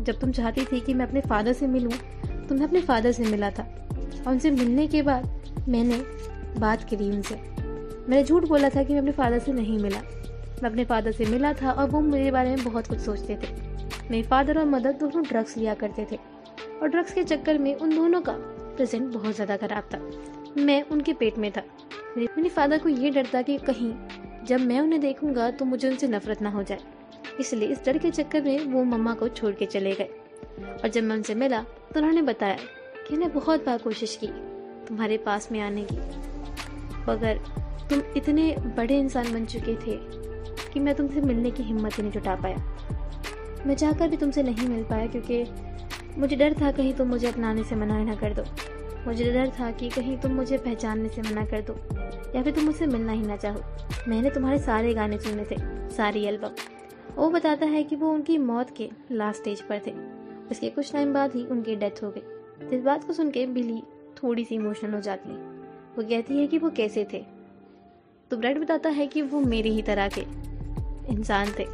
जब 0.00 0.18
तुम 0.20 0.32
चाहती 0.32 0.64
थी 0.64 0.80
कि 0.80 0.94
मैं 0.94 1.06
अपने 1.06 1.20
फादर 1.20 1.52
से 1.52 1.66
मिलूं 1.66 1.90
तो 2.46 2.54
मैं 2.54 2.66
अपने 2.66 2.80
फादर 2.80 3.12
से 3.12 3.24
मिला 3.24 3.50
था। 3.50 3.62
और 3.62 4.32
उनसे 4.32 4.50
मिलने 4.50 4.86
के 4.86 5.00
बाद 5.02 5.64
मैंने 5.68 5.96
बात 6.58 6.84
करी 6.90 7.10
उनसे। 7.10 7.34
मैंने 7.34 8.22
झूठ 8.24 8.44
बोला 8.48 8.68
था 8.68 8.82
कि 8.82 8.92
मैं 8.92 9.00
अपने 9.00 9.12
फादर 9.12 9.38
से 9.38 9.52
नहीं 9.52 9.78
मिला। 9.78 9.98
मैं 10.62 10.70
अपने 10.70 10.84
फादर 10.84 11.12
से 11.12 11.26
मिला 11.26 11.52
था 11.52 11.70
और 11.70 11.88
वो 11.90 12.00
मेरे 12.02 12.30
बारे 12.30 12.54
में 12.56 12.64
बहुत 12.64 12.86
कुछ 12.86 13.00
सोचते 13.00 13.36
थे। 13.36 13.52
मेरे 14.10 14.22
फादर 14.22 14.58
और 14.58 14.66
मदर 14.66 14.92
दोनों 14.92 15.22
ड्रग्स 15.22 15.56
लिया 15.56 15.74
करते 15.74 16.06
थे। 16.12 16.18
और 16.82 16.88
ड्रग्स 16.88 17.12
के 17.12 17.24
चक्कर 17.24 17.58
में 17.58 17.74
उन 17.74 17.96
दोनों 17.96 18.20
का 18.20 18.32
प्रेजेंट 18.32 19.12
बहुत 19.12 19.34
ज़्यादा 19.34 19.56
खराब 19.56 19.88
था। 19.94 20.62
मैं 20.62 20.82
उनके 20.82 21.12
पेट 21.14 21.38
में 21.38 21.50
था। 21.50 21.62
मेरे 22.16 22.48
फादर 22.48 22.78
को 22.78 22.88
ये 22.88 23.10
डर 23.10 23.26
था 23.34 23.42
कि 23.42 23.56
कहीं 23.60 23.92
जब 24.46 24.60
मैं 24.60 24.80
उन्हें 24.80 25.00
देखूँगा 25.00 25.50
तो 25.50 25.64
मुझे 25.64 25.88
उनसे 25.88 26.08
नफरत 26.08 26.42
ना 26.42 26.50
हो 26.50 26.62
जाए। 26.62 26.78
इसलिए 27.40 27.68
इस 27.68 27.84
डर 27.84 27.98
के 27.98 28.10
चक्कर 28.10 28.42
में 28.42 28.64
वो 28.64 28.82
मम्मा 28.84 29.14
को 29.14 29.28
छोड़ 29.28 29.52
के 29.54 29.66
चले 29.66 29.92
गए। 29.92 30.08
और 30.74 30.88
जब 30.88 31.02
मैं 31.02 31.16
उनसे 31.16 31.34
मिला 31.34 31.60
तो 31.60 32.00
उन्होंने 32.00 32.22
बताया 32.22 32.56
कि 33.08 33.14
उन्हें 33.14 33.32
बहुत 33.32 33.64
बार 33.66 33.78
कोशिश 33.78 34.16
की, 34.16 34.26
तुम्हारे 34.88 35.16
पास 35.16 35.48
में 35.52 35.60
आने 35.60 35.86
की। 35.92 35.96
मगर 37.10 37.40
तुम 37.90 38.02
इतने 38.16 38.54
बड़े 38.76 38.98
इंसान 38.98 39.32
बन 39.32 39.44
चुके 39.44 39.74
थे 39.76 39.98
कि 40.72 40.80
मैं 40.80 40.94
तुमसे 40.94 41.20
मिलने 41.20 41.50
की 41.50 41.62
हिम्मत 41.62 41.98
ही 41.98 42.02
नहीं 42.02 42.12
जुटा 42.12 42.34
पाया। 42.36 42.56
मैं 43.66 43.74
चाहकर 43.74 44.08
भी 44.08 44.16
तुमसे 44.16 44.42
नहीं 44.42 44.68
मिल 44.68 44.82
पाया, 44.84 45.06
क्योंकि 45.06 45.44
मुझे 46.18 46.36
डर 46.36 46.54
था 46.60 46.70
कहीं 46.72 46.92
तुम 46.94 47.08
मुझे 47.08 47.28
अपनाने 47.28 47.64
से 47.64 47.76
मना 47.76 48.02
ना 48.04 48.14
कर 48.14 48.34
दो। 48.34 48.44
मुझे 49.06 49.32
डर 49.32 49.50
था 49.50 49.70
कि 49.70 49.88
कहीं 49.88 50.16
तुम 50.18 50.32
मुझे 50.32 50.56
पहचानने 50.58 51.08
से 51.08 51.22
मना 51.22 51.44
कर 51.46 51.60
दो, 51.62 51.74
या 52.36 52.42
फिर 52.42 52.52
तुम 52.52 52.64
मुझसे 52.64 52.86
मिलना 52.86 53.12
ही 53.12 53.22
ना 53.22 53.36
चाहो। 53.36 53.60
मैंने 54.08 54.30
तुम्हारे 54.30 54.58
सारे 54.58 54.94
गाने 54.94 55.18
सुने 55.18 55.44
थे, 55.44 55.56
सारी 55.96 56.24
एल्बम 56.24 56.50
वो 57.16 57.28
बताता 57.30 57.66
है 57.66 57.82
कि 57.82 57.96
वो 57.96 58.10
उनकी 58.10 58.38
मौत 58.38 58.70
के 58.76 58.88
लास्ट 59.12 59.40
स्टेज 59.40 59.60
पर 59.60 59.80
थे। 59.86 59.92
उसके 60.50 60.68
कुछ 60.70 60.92
टाइम 60.92 61.12
बाद 61.14 61.34
ही 61.34 61.44
उनकी 61.46 61.76
डेथ 61.76 62.02
हो 62.02 62.10
गई। 62.10 62.76
इस 62.76 62.82
बात 62.82 63.04
को 63.04 63.12
सुन 63.12 63.30
के 63.30 63.46
बिली 63.46 63.82
थोड़ी 64.16 64.44
सी 64.44 64.54
इमोशनल 64.54 64.94
हो 64.94 65.00
जाती 65.00 65.30
है। 65.30 65.36
वो 65.96 66.02
कहती 66.02 66.38
है 66.38 66.46
कि 66.46 66.58
वो 66.58 66.70
कैसे 66.70 67.06
थे। 67.12 67.24
तो 68.30 68.36
ब्रेड 68.36 68.60
बताता 68.60 68.88
है 68.90 69.06
कि 69.06 69.22
वो 69.22 69.40
मेरी 69.40 69.70
ही 69.70 69.82
तरह 69.82 70.08
के 70.08 70.20
इंसान 71.12 71.52
थे, 71.58 71.66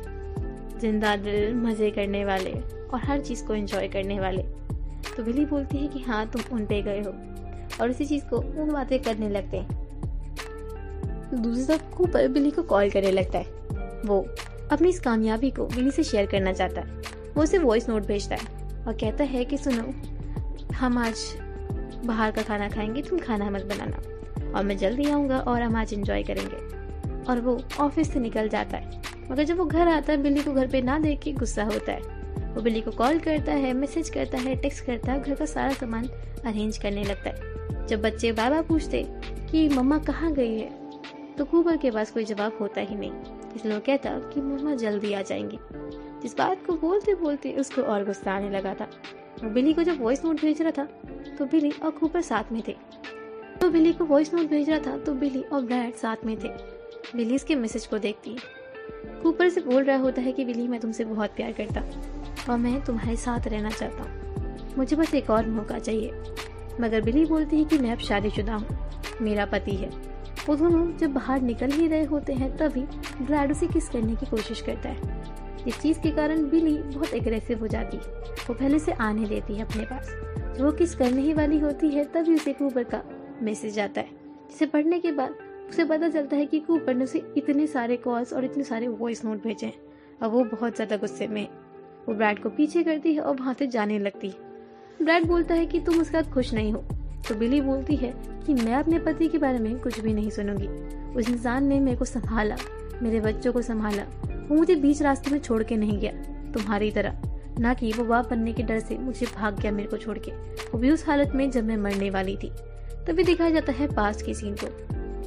ज़िंदा 0.80 1.14
दिल, 1.16 1.54
मज़े 1.56 1.90
करने 1.90 2.24
वाले 2.24 2.52
और 2.52 3.00
हर 3.00 3.20
चीज़ 3.20 3.44
को 3.46 3.54
एंजॉय 3.54 3.88
करने 3.88 4.20
वाले। 4.20 4.42
तो 5.16 5.22
बिली 5.22 5.44
बोलती 5.44 5.78
है 5.78 5.88
कि 5.88 5.98
हाँ 6.00 6.26
तुम 6.26 6.42
उन 6.52 6.66
पे 6.66 6.82
गए 6.82 7.00
हो। 7.00 7.14
और 7.80 7.90
इसी 7.90 8.04
चीज़ 8.04 8.24
को 8.24 8.38
वो 8.38 8.64
बातें 8.72 9.02
करने 9.02 9.28
लगते 9.28 9.56
हैं। 9.56 9.82
दूसरी 11.42 11.64
तरफ़ 11.64 11.94
कूपर 11.96 12.28
बिली 12.28 12.50
को 12.50 12.62
कॉल 12.62 12.90
करने 12.90 13.10
लगता 13.10 13.38
है। 13.38 13.44
वो 14.06 14.28
अपनी 14.72 14.88
इस 14.88 15.00
कामयाबी 15.00 15.50
को 15.50 15.66
बिली 15.66 15.90
से 15.90 16.02
शेयर 16.02 16.26
करना 16.26 16.52
चाहता 16.52 16.80
है। 16.80 16.86
वो 17.36 17.42
उसे 17.42 17.58
वॉइस 17.58 17.88
नोट 17.88 18.06
भेजता 18.06 18.34
है 18.34 18.42
और 18.86 18.92
कहता 18.92 19.24
है 19.24 19.44
कि 19.44 19.58
सुनो, 19.58 19.94
हम 20.76 20.98
आज 20.98 21.16
बाहर 22.04 22.30
का 22.30 22.42
खाना 22.42 22.68
खाएँगे, 22.68 23.02
तुम 23.02 23.18
खाना 23.18 23.50
मत 23.50 23.62
बनाना। 23.62 23.96
और 24.58 24.64
मैं 24.64 24.78
जल्दी 24.78 25.10
आऊँगा 25.10 25.38
और 25.38 25.62
हम 25.62 25.76
आज 25.76 25.94
इंजॉय 25.94 26.22
करेंगे। 26.22 26.82
और 27.24 27.40
वो 27.40 27.62
ऑफ़िस 27.80 28.12
से 28.12 28.20
निकल 28.20 28.48
जाता 28.48 28.76
है। 28.76 29.02
मगर 29.30 29.44
जब 29.44 29.56
वो 29.56 29.64
घर 29.64 29.88
आता 29.88 30.12
है 30.12 30.22
बिल्ली 30.22 30.42
को 30.42 30.52
घर 30.52 30.66
पे 30.66 30.82
ना 30.82 30.98
देख 30.98 31.20
के 31.20 31.32
गुस्सा 31.32 31.64
होता 31.64 31.92
है। 31.92 32.21
वो 32.54 32.62
बिल्ली 32.62 32.80
को 32.80 32.90
कॉल 32.90 33.18
करता 33.18 33.52
है, 33.52 33.72
मैसेज 33.72 34.08
करता 34.08 34.38
है, 34.38 34.56
टेक्स्ट 34.56 34.84
करता 34.86 35.12
है 35.12 35.22
घर 35.22 35.34
का 35.34 35.44
सारा 35.44 35.72
सामान 35.72 36.06
अरेंज 36.46 36.78
करने 36.78 37.04
लगता 37.04 37.30
है। 37.30 37.86
जब 37.86 38.02
बच्चे 38.02 38.32
बाबा 38.32 38.60
पूछते 38.62 39.04
कि 39.50 39.68
मम्मा 39.68 39.98
कहाँ 39.98 40.32
गई 40.32 40.58
है 40.58 40.70
तो 41.36 41.44
कूबर 41.44 41.76
के 41.76 41.90
पास 41.90 42.10
कोई 42.10 42.24
जवाब 42.24 42.56
होता 42.60 42.80
ही 42.80 42.96
नहीं। 42.96 43.12
इसलिए 43.56 43.74
वो 43.74 43.80
कहता 43.80 44.10
कि 44.32 44.40
मम्मा 44.40 44.74
जल्दी 44.74 45.12
आ 45.12 45.22
जाएँगी। 45.22 45.58
जिस 46.22 46.36
बात 46.36 46.64
को 46.66 46.72
बोलते 46.72 47.14
बोलते 47.14 47.52
उसको 47.52 47.82
और 47.82 48.04
गुस्सा 48.04 48.32
आने 48.32 48.50
लगा 48.50 48.74
था। 48.74 48.88
वो 49.44 49.50
बिल्ली 49.50 49.72
को 49.72 49.82
जब 49.82 50.00
वॉइस 50.00 50.24
नोट 50.24 50.40
भेज 50.40 50.62
रहा 50.62 50.70
था 50.70 50.84
तो 51.38 51.44
बिली 51.44 51.70
और 51.72 51.90
कूपर 51.90 52.20
साथ 52.20 52.52
में 52.52 52.62
थे। 52.68 52.76
तो 53.60 53.70
बिली 53.70 53.92
को 53.92 54.04
वॉइस 54.04 54.32
नोट 54.34 54.46
भेज 54.46 54.70
रहा 54.70 54.78
था 54.78 54.96
तो 54.98 55.14
बिली 55.14 55.42
और 55.42 55.62
ब्रैड 55.62 55.94
साथ 55.94 56.24
में 56.26 56.36
थे। 56.36 56.48
बिली 57.16 57.34
इसके 57.34 57.54
मैसेज 57.54 57.86
को 57.86 57.98
देखती 57.98 58.30
है। 58.30 59.20
कूपर 59.22 59.48
से 59.48 59.60
बोल 59.60 59.84
रहा 59.84 59.96
होता 59.96 60.22
है 60.22 60.32
कि 60.32 60.44
बिली 60.44 60.66
मैं 60.68 60.80
तुमसे 60.80 61.04
बहुत 61.04 61.30
प्यार 61.30 61.52
करता 61.52 61.80
और 62.50 62.58
मैं 62.58 62.84
तुम्हारे 62.84 63.16
साथ 63.16 63.48
रहना 63.48 63.70
चाहता 63.70 64.02
हूँ। 64.02 64.74
मुझे 64.78 64.96
बस 64.96 65.14
एक 65.14 65.30
और 65.30 65.46
मौका 65.46 65.78
चाहिए। 65.78 66.12
मगर 66.80 67.00
बिली 67.00 67.24
बोलती 67.24 67.58
है 67.58 67.64
कि 67.64 67.78
मैं 67.78 67.92
अब 67.92 67.98
शादीशुदा 67.98 68.54
हूँ। 68.54 68.76
मेरा 69.20 69.46
पति 69.46 69.76
है। 69.76 69.90
वो 70.48 70.56
दोनों 70.56 70.96
जब 70.96 71.12
बाहर 71.12 71.40
निकल 71.40 71.70
ही 71.70 71.86
रहे 71.86 72.04
होते 72.04 72.32
हैं, 72.32 72.56
तभी 72.56 72.80
ब्रैड 73.24 73.50
उसे 73.50 73.66
किस 73.66 73.88
करने 73.88 74.14
की 74.14 74.26
कोशिश 74.26 74.60
करता 74.60 74.88
है। 74.88 75.22
इस 75.68 75.80
चीज़ 75.80 76.00
के 76.00 76.10
कारण 76.10 76.48
बिली 76.50 76.78
बहुत 76.78 77.14
एग्रेसिव 77.14 77.60
हो 77.60 77.66
जाती 77.66 77.96
है। 77.96 78.02
वो 78.48 78.54
पहले 78.54 78.78
से 78.78 78.92
आने 78.92 79.26
देती 79.26 79.54
है 79.54 79.64
अपने 79.64 79.84
पास। 79.84 80.14
जब 80.58 80.64
वो 80.64 80.72
किस 80.72 80.94
करने 80.94 81.22
ही 81.22 81.32
वाली 81.32 81.58
होती 81.58 81.88
है, 81.88 82.04
तभी 82.04 82.34
उसे 82.34 82.52
कूपर 82.52 82.84
का 82.84 83.02
मैसेज 83.42 83.78
आता 83.78 84.00
है। 84.00 84.08
जिसे 84.50 84.66
पढ़ने 84.66 84.98
के 84.98 85.12
बाद 85.12 85.34
उसे 85.68 85.84
पता 85.84 86.08
चलता 86.08 86.36
है 86.36 86.46
कि 86.46 86.60
कूपर 86.60 86.94
ने 86.94 87.04
उसे 87.04 87.22
इतने 87.36 87.66
सारे 87.66 87.96
कॉल्स 87.96 88.32
और 88.32 88.44
इतने 88.44 88.64
सारे 88.64 88.88
वॉइस 88.88 89.24
नोट 89.24 89.42
भेजे 89.42 89.66
हैं। 89.66 89.74
और 90.22 90.28
वो 90.28 90.44
बहुत 90.44 90.74
ज़्यादा 90.74 90.96
गुस्से 90.96 91.26
में 91.26 91.48
वो 92.08 92.14
ब्रैड 92.14 92.42
को 92.42 92.48
पीछे 92.48 92.82
करती 92.82 93.14
है 93.14 93.20
और 93.20 93.36
वहाँ 93.36 93.54
से 93.54 93.66
जाने 93.66 93.98
लगती 93.98 94.28
है। 94.28 94.50
ब्रैड 95.02 95.26
बोलता 95.26 95.54
है 95.54 95.66
कि 95.66 95.80
तुम 95.80 96.00
उसके 96.00 96.22
साथ 96.22 96.32
खुश 96.32 96.52
नहीं 96.54 96.72
हो। 96.72 96.84
तो 97.28 97.34
बिली 97.34 97.60
बोलती 97.60 97.96
है 97.96 98.12
कि 98.46 98.54
मैं 98.54 98.74
अपने 98.74 98.98
पति 98.98 99.28
के 99.28 99.38
बारे 99.38 99.58
में 99.58 99.78
कुछ 99.78 100.00
भी 100.00 100.12
नहीं 100.14 100.30
सुनूँगी। 100.30 100.68
उस 101.14 101.28
इंसान 101.28 101.64
ने 101.64 101.80
मेरे 101.80 101.96
को 101.96 102.04
संभाला, 102.04 102.56
मेरे 103.02 103.20
बच्चों 103.20 103.52
को 103.52 103.62
संभाला। 103.62 104.02
वो 104.48 104.56
मुझे 104.56 104.74
बीच 104.74 105.02
रास्ते 105.02 105.30
में 105.30 105.38
छोड़ 105.38 105.62
के 105.62 105.76
नहीं 105.76 105.98
गया, 105.98 106.12
तुम्हारी 106.52 106.90
तरह। 106.90 107.22
ना 107.58 107.74
कि 107.74 107.92
वो 107.92 108.04
बाप 108.04 108.30
बनने 108.30 108.52
के 108.52 108.62
डर 108.62 108.78
से 108.80 108.98
मुझे 108.98 109.26
भाग 109.26 109.60
गया 109.60 109.72
मेरे 109.72 109.88
को 109.88 109.96
छोड़ 109.96 110.18
के। 110.18 110.30
वो 110.70 110.78
भी 110.78 110.90
उस 110.90 111.06
हालत 111.06 111.32
में 111.34 111.50
जब 111.50 111.64
मैं 111.64 111.76
मरने 111.76 112.10
वाली 112.10 112.36
थी। 112.36 112.50
तभी 113.06 113.24
दिखाया 113.24 113.50
जाता 113.50 113.72
है 113.72 113.86
पास 113.94 114.22
के 114.22 114.34
सीन 114.34 114.54
को, 114.54 114.66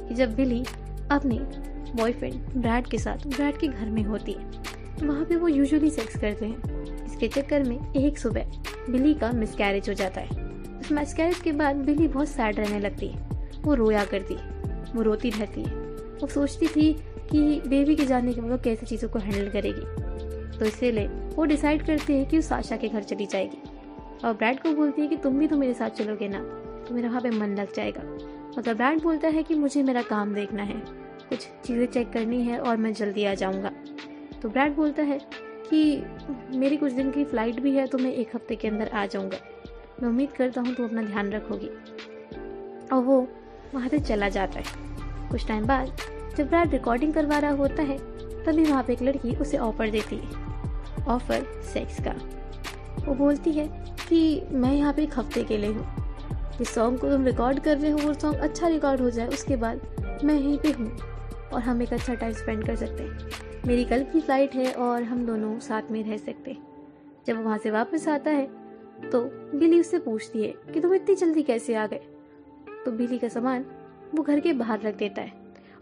कि 0.08 0.14
जब 0.14 0.34
बिली 0.34 0.64
अपने 1.10 1.38
बॉयफ्रेंड 1.96 2.34
ब्रैड 2.34 2.86
के 2.86 2.98
साथ 2.98 3.26
ब्रैड 3.26 3.58
के 3.58 3.68
घर 3.68 3.90
में 3.90 4.02
होती 4.02 4.32
है 4.32 4.50
वहाँ 5.02 5.24
पे 5.24 5.36
वो 5.36 5.48
यूजुअली 5.48 5.90
सेक्स 5.90 6.18
करते 6.20 6.46
हैं। 6.46 7.04
इसके 7.06 7.28
चक्कर 7.28 7.62
में 7.62 7.92
एक 7.94 8.18
सुबह 8.18 8.44
बिली 8.90 9.14
का 9.14 9.32
मिसकैरेज 9.32 9.88
हो 9.88 9.94
जाता 9.94 10.20
है। 10.20 10.28
उस 10.80 10.92
मिसकैरेज 10.92 11.38
के 11.38 11.52
बाद 11.52 11.76
बिली 11.76 12.08
बहुत 12.08 12.28
सैड 12.28 12.56
रहने 12.56 12.80
लगती 12.80 13.08
है। 13.08 13.28
वो 13.62 13.74
रोया 13.74 14.04
करती 14.04 14.34
है। 14.34 14.54
वो 14.94 15.02
रोती 15.02 15.30
रहती 15.30 15.62
है। 15.62 15.74
वो 16.20 16.26
सोचती 16.26 16.66
थी 16.66 16.92
कि 17.30 17.62
बेबी 17.66 17.94
के 17.96 18.04
जाने 18.06 18.32
के 18.32 18.40
बाद 18.40 18.50
वो 18.50 18.58
कैसे 18.58 18.86
चीज़ों 18.86 19.08
को 19.08 19.18
हैंडल 19.18 19.48
करेगी। 19.50 20.58
तो 20.58 20.64
इसीलिए 20.64 21.06
वो 21.06 21.44
डिसाइड 21.44 21.86
करती 21.86 22.12
है 22.12 22.24
कि 22.24 22.36
वो 22.36 22.42
साशा 22.42 22.76
के 22.76 22.88
घर 22.88 23.02
चली 23.02 23.26
जाएगी। 23.26 23.62
और 24.24 24.32
ब्रैड 24.32 24.60
को 24.60 24.72
बोलती 24.72 25.02
है 25.02 25.08
कि 25.08 25.16
तुम 25.16 25.38
भी 25.38 25.46
तो 25.46 25.56
मेरे 25.56 25.74
साथ 25.74 25.90
चलोगे 25.90 26.28
ना। 26.28 26.38
तो 26.88 26.94
मेरा 26.94 27.08
वहाँ 27.08 27.20
पे 27.20 27.30
मन 27.30 27.54
लग 27.54 27.74
जाएगा। 27.74 28.02
मतलब 28.58 28.76
ब्रैड 28.76 29.02
बोलता 29.02 29.28
है 29.28 29.42
कि 29.42 29.54
मुझे 29.54 29.82
मेरा 29.82 30.02
काम 30.02 30.34
देखना 30.34 30.62
है। 30.62 30.82
कुछ 31.28 31.48
चीज़ें 31.64 31.86
चेक 31.86 32.12
करनी 32.12 32.42
है 32.42 32.58
और 32.58 32.76
मैं 32.76 32.92
जल्दी 32.92 33.24
आ 33.24 33.34
जाऊँगा। 33.34 33.70
तो 34.46 34.50
ब्रैड 34.50 34.74
बोलता 34.76 35.02
है 35.02 35.18
कि 35.70 36.58
मेरी 36.58 36.76
कुछ 36.76 36.92
दिन 36.92 37.10
की 37.10 37.24
फ़्लाइट 37.24 37.58
भी 37.60 37.70
है 37.76 37.86
तो 37.86 37.98
मैं 37.98 38.12
एक 38.12 38.34
हफ़्ते 38.34 38.56
के 38.56 38.68
अंदर 38.68 38.88
आ 38.88 39.04
जाऊँगा। 39.06 39.38
मैं 40.02 40.08
उम्मीद 40.08 40.32
करता 40.32 40.60
हूँ 40.60 40.74
तुम 40.74 40.86
अपना 40.86 41.02
ध्यान 41.02 41.30
रखोगी। 41.32 41.68
और 42.92 43.02
वो 43.02 43.16
वहाँ 43.74 43.88
से 43.88 43.98
चला 43.98 44.28
जाता 44.28 44.60
है। 44.60 45.28
कुछ 45.30 45.46
टाइम 45.48 45.66
बाद 45.66 45.96
जब 46.36 46.48
ब्रैड 46.48 46.70
रिकॉर्डिंग 46.70 47.14
करवा 47.14 47.38
रहा 47.38 47.50
होता 47.50 47.82
है, 47.82 47.96
तभी 48.44 48.64
वहाँ 48.64 48.82
पर 48.82 48.92
एक 48.92 49.02
लड़की 49.02 49.34
उसे 49.36 49.58
ऑफ़र 49.58 49.90
देती 49.90 50.16
है। 50.16 51.04
ऑफ़र 51.04 51.46
सेक्स 51.72 51.98
का। 52.00 52.14
वो 53.06 53.14
बोलती 53.14 53.52
है 53.52 53.66
कि 54.08 54.42
मैं 54.52 54.72
यहाँ 54.74 54.92
पे 54.92 55.02
एक 55.02 55.18
हफ़्ते 55.18 55.44
के 55.44 55.58
लिए 55.58 55.72
हूँ। 55.72 55.86
जिस 56.58 56.74
सॉन्ग 56.74 56.98
को 56.98 57.10
तुम 57.10 57.24
रिकॉर्ड 57.26 57.60
कर 57.60 57.76
रहे 57.78 57.90
हो, 57.90 57.98
वो 57.98 58.14
सॉन्ग 58.14 58.38
अच्छा 58.38 58.68
रिकॉर्ड 58.68 59.00
हो 59.00 59.10
जाए, 59.10 59.26
उसके 59.26 59.56
बाद 59.56 60.20
मैं 60.24 60.34
यहीं 60.34 60.58
पे 60.58 60.72
हूँ 60.72 60.96
और 61.52 61.60
हम 61.60 61.82
एक 61.82 61.92
अच्छा 61.92 62.14
टाइम 62.14 62.32
स्पेंड 62.32 62.66
कर 62.66 62.76
सकते 62.76 63.02
हैं। 63.02 63.45
मेरी 63.66 63.84
कल 63.84 64.02
की 64.02 64.20
फ़्लाइट 64.20 64.54
है 64.54 64.72
और 64.72 65.02
हम 65.02 65.24
दोनों 65.26 65.58
साथ 65.58 65.90
में 65.90 66.02
रह 66.04 66.16
सकते। 66.16 66.56
जब 67.26 67.42
वहाँ 67.44 67.56
से 67.58 67.70
वापस 67.70 68.06
आता 68.08 68.30
है 68.30 68.46
तो 69.12 69.20
बिली 69.58 69.80
उससे 69.80 69.98
पूछती 69.98 70.42
है 70.42 70.52
कि 70.74 70.80
तुम 70.80 70.94
इतनी 70.94 71.14
जल्दी 71.14 71.42
कैसे 71.42 71.74
आ 71.74 71.86
गए? 71.86 72.00
तो 72.84 72.92
बिली 72.92 73.18
का 73.18 73.28
सामान 73.28 73.64
वो 74.14 74.22
घर 74.22 74.40
के 74.40 74.52
बाहर 74.52 74.80
रख 74.80 74.96
देता 74.96 75.22
है 75.22 75.32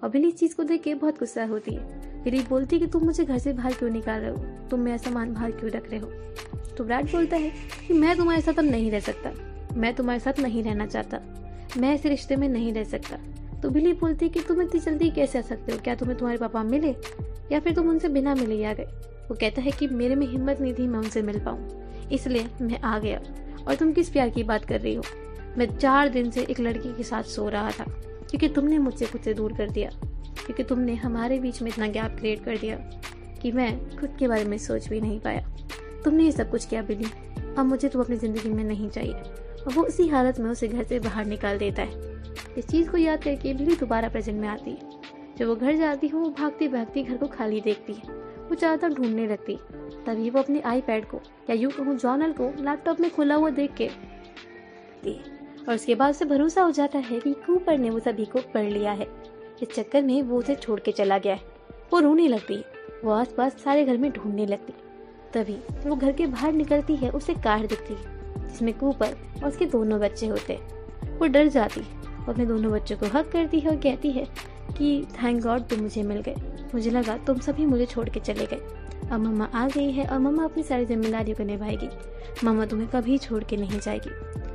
और 0.03 0.09
बिली 0.09 0.29
इस 0.29 0.37
चीज़ 0.37 0.55
को 0.57 0.64
देख 0.64 0.83
के 0.83 0.95
बहुत 0.95 1.19
गुस्सा 1.19 1.45
होती 1.45 1.75
है। 1.75 2.23
बिली 2.25 2.41
बोलती 2.43 2.76
है 2.76 2.81
कि 2.81 2.91
तुम 2.93 3.05
मुझे 3.05 3.25
घर 3.25 3.38
से 3.38 3.53
बाहर 3.53 3.73
क्यों 3.73 3.91
निकाल 3.91 4.21
रहे 4.21 4.31
हो? 4.31 4.69
तुम 4.71 4.81
मेरा 4.81 4.97
सामान 4.97 5.35
बाहर 5.35 5.50
क्यों 5.50 5.71
रख 5.71 5.91
रहे 5.91 6.00
हो? 6.00 6.11
तो 6.76 6.85
ब्रैड 6.85 7.12
बोलता 7.12 7.37
है 7.37 7.52
कि 7.89 7.95
मैं 7.95 8.17
तुम्हारे 8.17 8.41
साथ 8.41 8.58
अब 8.58 8.65
नहीं 8.65 8.91
रह 8.91 9.00
सकता। 9.00 9.32
मैं 9.76 9.95
तुम्हारे 9.95 10.21
साथ 10.21 10.41
नहीं 10.41 10.63
रहना 10.63 10.87
चाहता। 10.87 11.21
मैं 11.76 11.95
ऐसे 11.95 12.08
रिश्ते 12.08 12.37
में 12.37 12.49
नहीं 12.49 12.73
रह 12.73 12.85
सकता। 12.85 13.19
तो 13.61 13.71
बिली 13.71 13.93
बोलती 13.93 14.25
है 14.25 14.32
कि 14.32 14.41
तुम 14.41 14.63
इतनी 14.63 14.80
जल्दी 14.80 15.11
कैसे 15.11 15.39
आ 15.39 15.43
सकते 15.43 15.73
हो? 15.73 15.78
क्या 15.78 15.95
तुम्हें 15.95 16.19
तुम्हारे 16.19 16.39
पापा 16.39 16.63
मिले? 16.63 16.95
या 17.52 17.61
फिर 17.61 17.75
तुम 17.75 17.89
उनसे 17.91 18.09
बिना 18.09 18.35
मिले 18.35 18.65
आ 18.65 18.73
गए। 18.73 18.87
वो 19.28 19.35
कहता 19.35 19.63
है 19.63 19.71
कि 19.71 19.87
मेरे 19.89 20.15
में 20.15 20.26
हिम्मत 20.26 20.61
नहीं 20.61 20.73
थी 20.75 20.87
मैं 20.87 20.99
उनसे 20.99 21.23
मिल 21.23 21.39
पाऊँ। 21.41 22.09
इसलिए 22.13 22.49
मैं 22.61 22.80
आ 22.80 22.99
गया 22.99 23.21
और 23.69 23.75
तुम 23.75 23.93
किस 23.93 24.09
प्यार 24.09 24.30
की 24.30 24.43
बात 24.43 24.65
कर 24.65 24.80
रही 24.80 24.95
हो? 24.95 25.02
मैं 25.59 25.67
चार 25.76 26.09
दिन 26.09 26.30
से 26.30 26.43
एक 26.43 26.61
लड़की 26.61 26.93
के 26.95 27.02
साथ 27.02 27.23
सो 27.23 27.49
रहा 27.49 27.71
था, 27.71 27.85
क्योंकि 28.30 28.49
तुमने 28.49 28.78
मुझसे 28.78 29.07
खुद 29.07 29.21
से 29.21 29.35
दूर 29.35 29.52
कर 29.52 29.71
दिया, 29.71 29.91
क्योंकि 30.37 30.63
तुमने 30.63 30.95
हमारे 30.95 31.39
बीच 31.39 31.63
में 31.63 31.71
इतना 31.71 31.87
गैप 31.89 32.17
क्रिएट 32.19 32.45
कर 32.45 32.57
दिया 32.57 32.76
कि 33.43 33.52
मैं 33.52 33.97
खुद 33.97 34.17
के 34.19 34.28
बारे 34.28 34.45
में 34.45 34.57
सोच 34.59 34.89
भी 34.89 35.00
नहीं 35.00 35.21
पाया। 35.21 35.47
तुमने 36.04 36.25
ये 36.25 36.33
सब 36.33 36.50
कुछ 36.50 36.65
किया 36.67 36.83
बिली 36.83 37.07
अब 37.59 37.65
मुझे 37.67 37.89
तुम 37.89 38.02
अपनी 38.02 38.17
ज़िंदगी 38.17 38.49
में 38.49 38.65
नहीं 38.65 38.89
चाहिए। 38.91 39.13
और 39.13 39.73
वो 39.73 39.83
उसी 39.83 40.07
हालत 40.09 40.41
में 40.41 40.50
उसे 40.50 40.69
घर 40.69 40.85
से 40.85 40.99
बाहर 41.00 41.26
निकाल 41.26 41.59
देता 41.59 41.83
है। 41.83 42.13
इस 42.59 42.67
चीज़ 42.67 42.89
को 42.91 42.97
याद 42.97 43.23
करके 43.25 43.54
बिली 43.54 43.76
दोबारा 43.76 44.09
प्रेजेंट 44.09 44.41
में 44.41 44.49
आती 44.49 44.71
है। 44.71 44.94
जब 45.38 45.47
वो 45.47 45.54
घर 45.56 45.76
जाती 45.76 46.06
है, 46.06 46.14
वो 46.14 46.28
भागती 46.30 46.68
भागती 46.68 47.02
घर 47.02 47.16
को 47.16 47.26
खाली 47.26 47.60
देखती 47.60 47.92
है। 47.92 48.12
वो 48.44 48.54
ज़्यादातर 48.54 48.94
ढूँढने 48.94 49.26
लगती 49.26 49.56
तभी 50.06 50.30
वो 50.30 50.40
अपने 50.40 50.60
आईपैड 50.60 51.04
को 51.04 51.20
या 51.50 51.56
यूँ 51.56 51.70
कहूँ 51.73 51.97
जॉनल 51.97 52.32
को 52.32 52.50
लैपटॉप 52.62 53.00
में 53.00 53.10
खुला 53.10 53.34
हुआ 53.34 53.50
देख 53.50 53.75
के 53.75 53.88
और 55.58 55.75
उसके 55.75 55.94
बाद 55.94 56.10
उसे 56.10 56.25
भरोसा 56.25 56.62
हो 56.62 56.70
जाता 56.70 56.99
है 57.00 57.20
कि 57.20 57.32
कूपर 57.47 57.78
ने 57.78 57.90
वो 57.90 57.99
सभी 58.00 58.25
को 58.25 58.40
पढ़ 58.54 58.70
लिया 58.70 58.92
है। 58.92 59.06
इस 59.62 59.68
चक्कर 59.68 60.02
में 60.02 60.20
वो 60.23 60.38
उसे 60.38 60.54
छोड़ 60.54 60.78
के 60.80 60.92
चला 60.92 61.18
गया 61.18 61.34
है। 61.34 61.52
वो 61.92 62.00
रोने 62.00 62.28
लगती 62.28 62.54
है। 62.54 63.00
वो 63.04 63.10
आसपास 63.12 63.56
सारे 63.64 63.84
घर 63.84 63.97
में 63.97 64.10
ढूँढने 64.12 64.47
लगती 64.47 64.73
तभी 65.34 65.56
वो 65.86 65.97
घर 65.97 66.12
के 66.12 66.26
बाहर 66.26 66.52
निकलती 66.52 66.97
है, 66.97 67.10
उसे 67.10 67.34
कार 67.34 67.66
दिखती 67.66 67.94
है, 67.94 68.49
जिसमें 68.49 68.73
कूपर 68.78 69.16
और 69.42 69.49
उसके 69.49 69.66
दोनों 69.66 70.00
बच्चे 70.00 70.26
होते 70.26 70.58
वो 71.18 71.26
डर 71.26 71.49
जाती 71.49 71.80
वो 71.80 72.32
अपने 72.32 72.47
दोनों 72.47 72.73
बच्चों 72.73 72.97
को 72.97 73.06
हक 73.08 73.30
करती 73.32 73.60
है 73.60 73.70
और 73.70 73.76
कहती 73.76 74.10
है 74.10 74.26
कि 74.73 75.07
थैंक 75.13 75.43
गॉड 75.43 75.61
तुम 75.61 75.81
मुझे 75.81 76.03
मिल 76.03 76.21
गए। 76.21 76.35
मुझे 76.75 76.91
लगा 76.91 77.17
तुम 77.17 77.39
सभी 77.39 77.67
मुझे 77.67 77.87
छोड़ 77.87 78.09
के 78.09 78.21
चले 78.21 78.47
गए। 78.47 78.61
अब 79.11 79.21
मम्मा 79.21 79.45
आ 79.45 79.69
गई 79.69 79.91
है 79.91 80.07
और 80.07 80.19
मम्मा 80.19 80.45
अपनी 80.45 80.63
सारी 80.63 80.87
जिम्मेदारियों 80.87 81.37
को 81.37 81.45
निभाएगी। 81.45 81.89
मम्मा 82.45 82.67
तुम्हें 82.67 82.89
कभी 82.91 83.19
छोड़ 83.19 83.45
के 83.45 83.57
नहीं 83.57 83.81
जाएगी। 83.81 84.11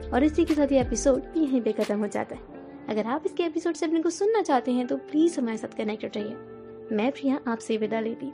और 0.09 0.23
इसी 0.23 0.45
के 0.45 0.55
साथ 0.55 0.71
ये 0.71 0.81
एपिसोड 0.81 1.37
यहीं 1.37 1.61
पे 1.61 1.71
खत्म 1.71 1.99
हो 1.99 2.07
जाता 2.07 2.35
है। 2.35 2.41
अगर 2.89 3.05
आप 3.05 3.23
इसके 3.25 3.43
एपिसोड 3.43 3.73
से 3.73 3.85
अपने 3.85 4.01
को 4.01 4.09
सुनना 4.09 4.41
चाहते 4.41 4.71
हैं 4.71 4.87
तो 4.87 4.97
प्लीज़ 4.97 5.39
हमारे 5.39 5.57
साथ 5.57 5.77
कनेक्टेड 5.77 6.11
रहिए 6.15 6.95
मैं 6.95 7.11
प्रिया, 7.11 7.39
आपसे 7.47 7.77
विदा 7.77 7.99
लेती 7.99 8.31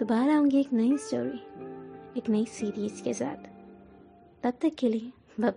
दोबारा 0.00 0.36
आऊँगी 0.36 0.60
एक 0.60 0.72
नई 0.72 0.96
स्टोरी 0.96 1.40
एक 2.16 2.28
नई 2.28 2.44
सीरीज़ 2.44 3.02
के 3.02 3.14
साथ। 3.14 3.48
तब 4.42 4.52
तक 4.60 4.70
के 4.78 4.88
लिए 4.88 5.12
बाय 5.40 5.50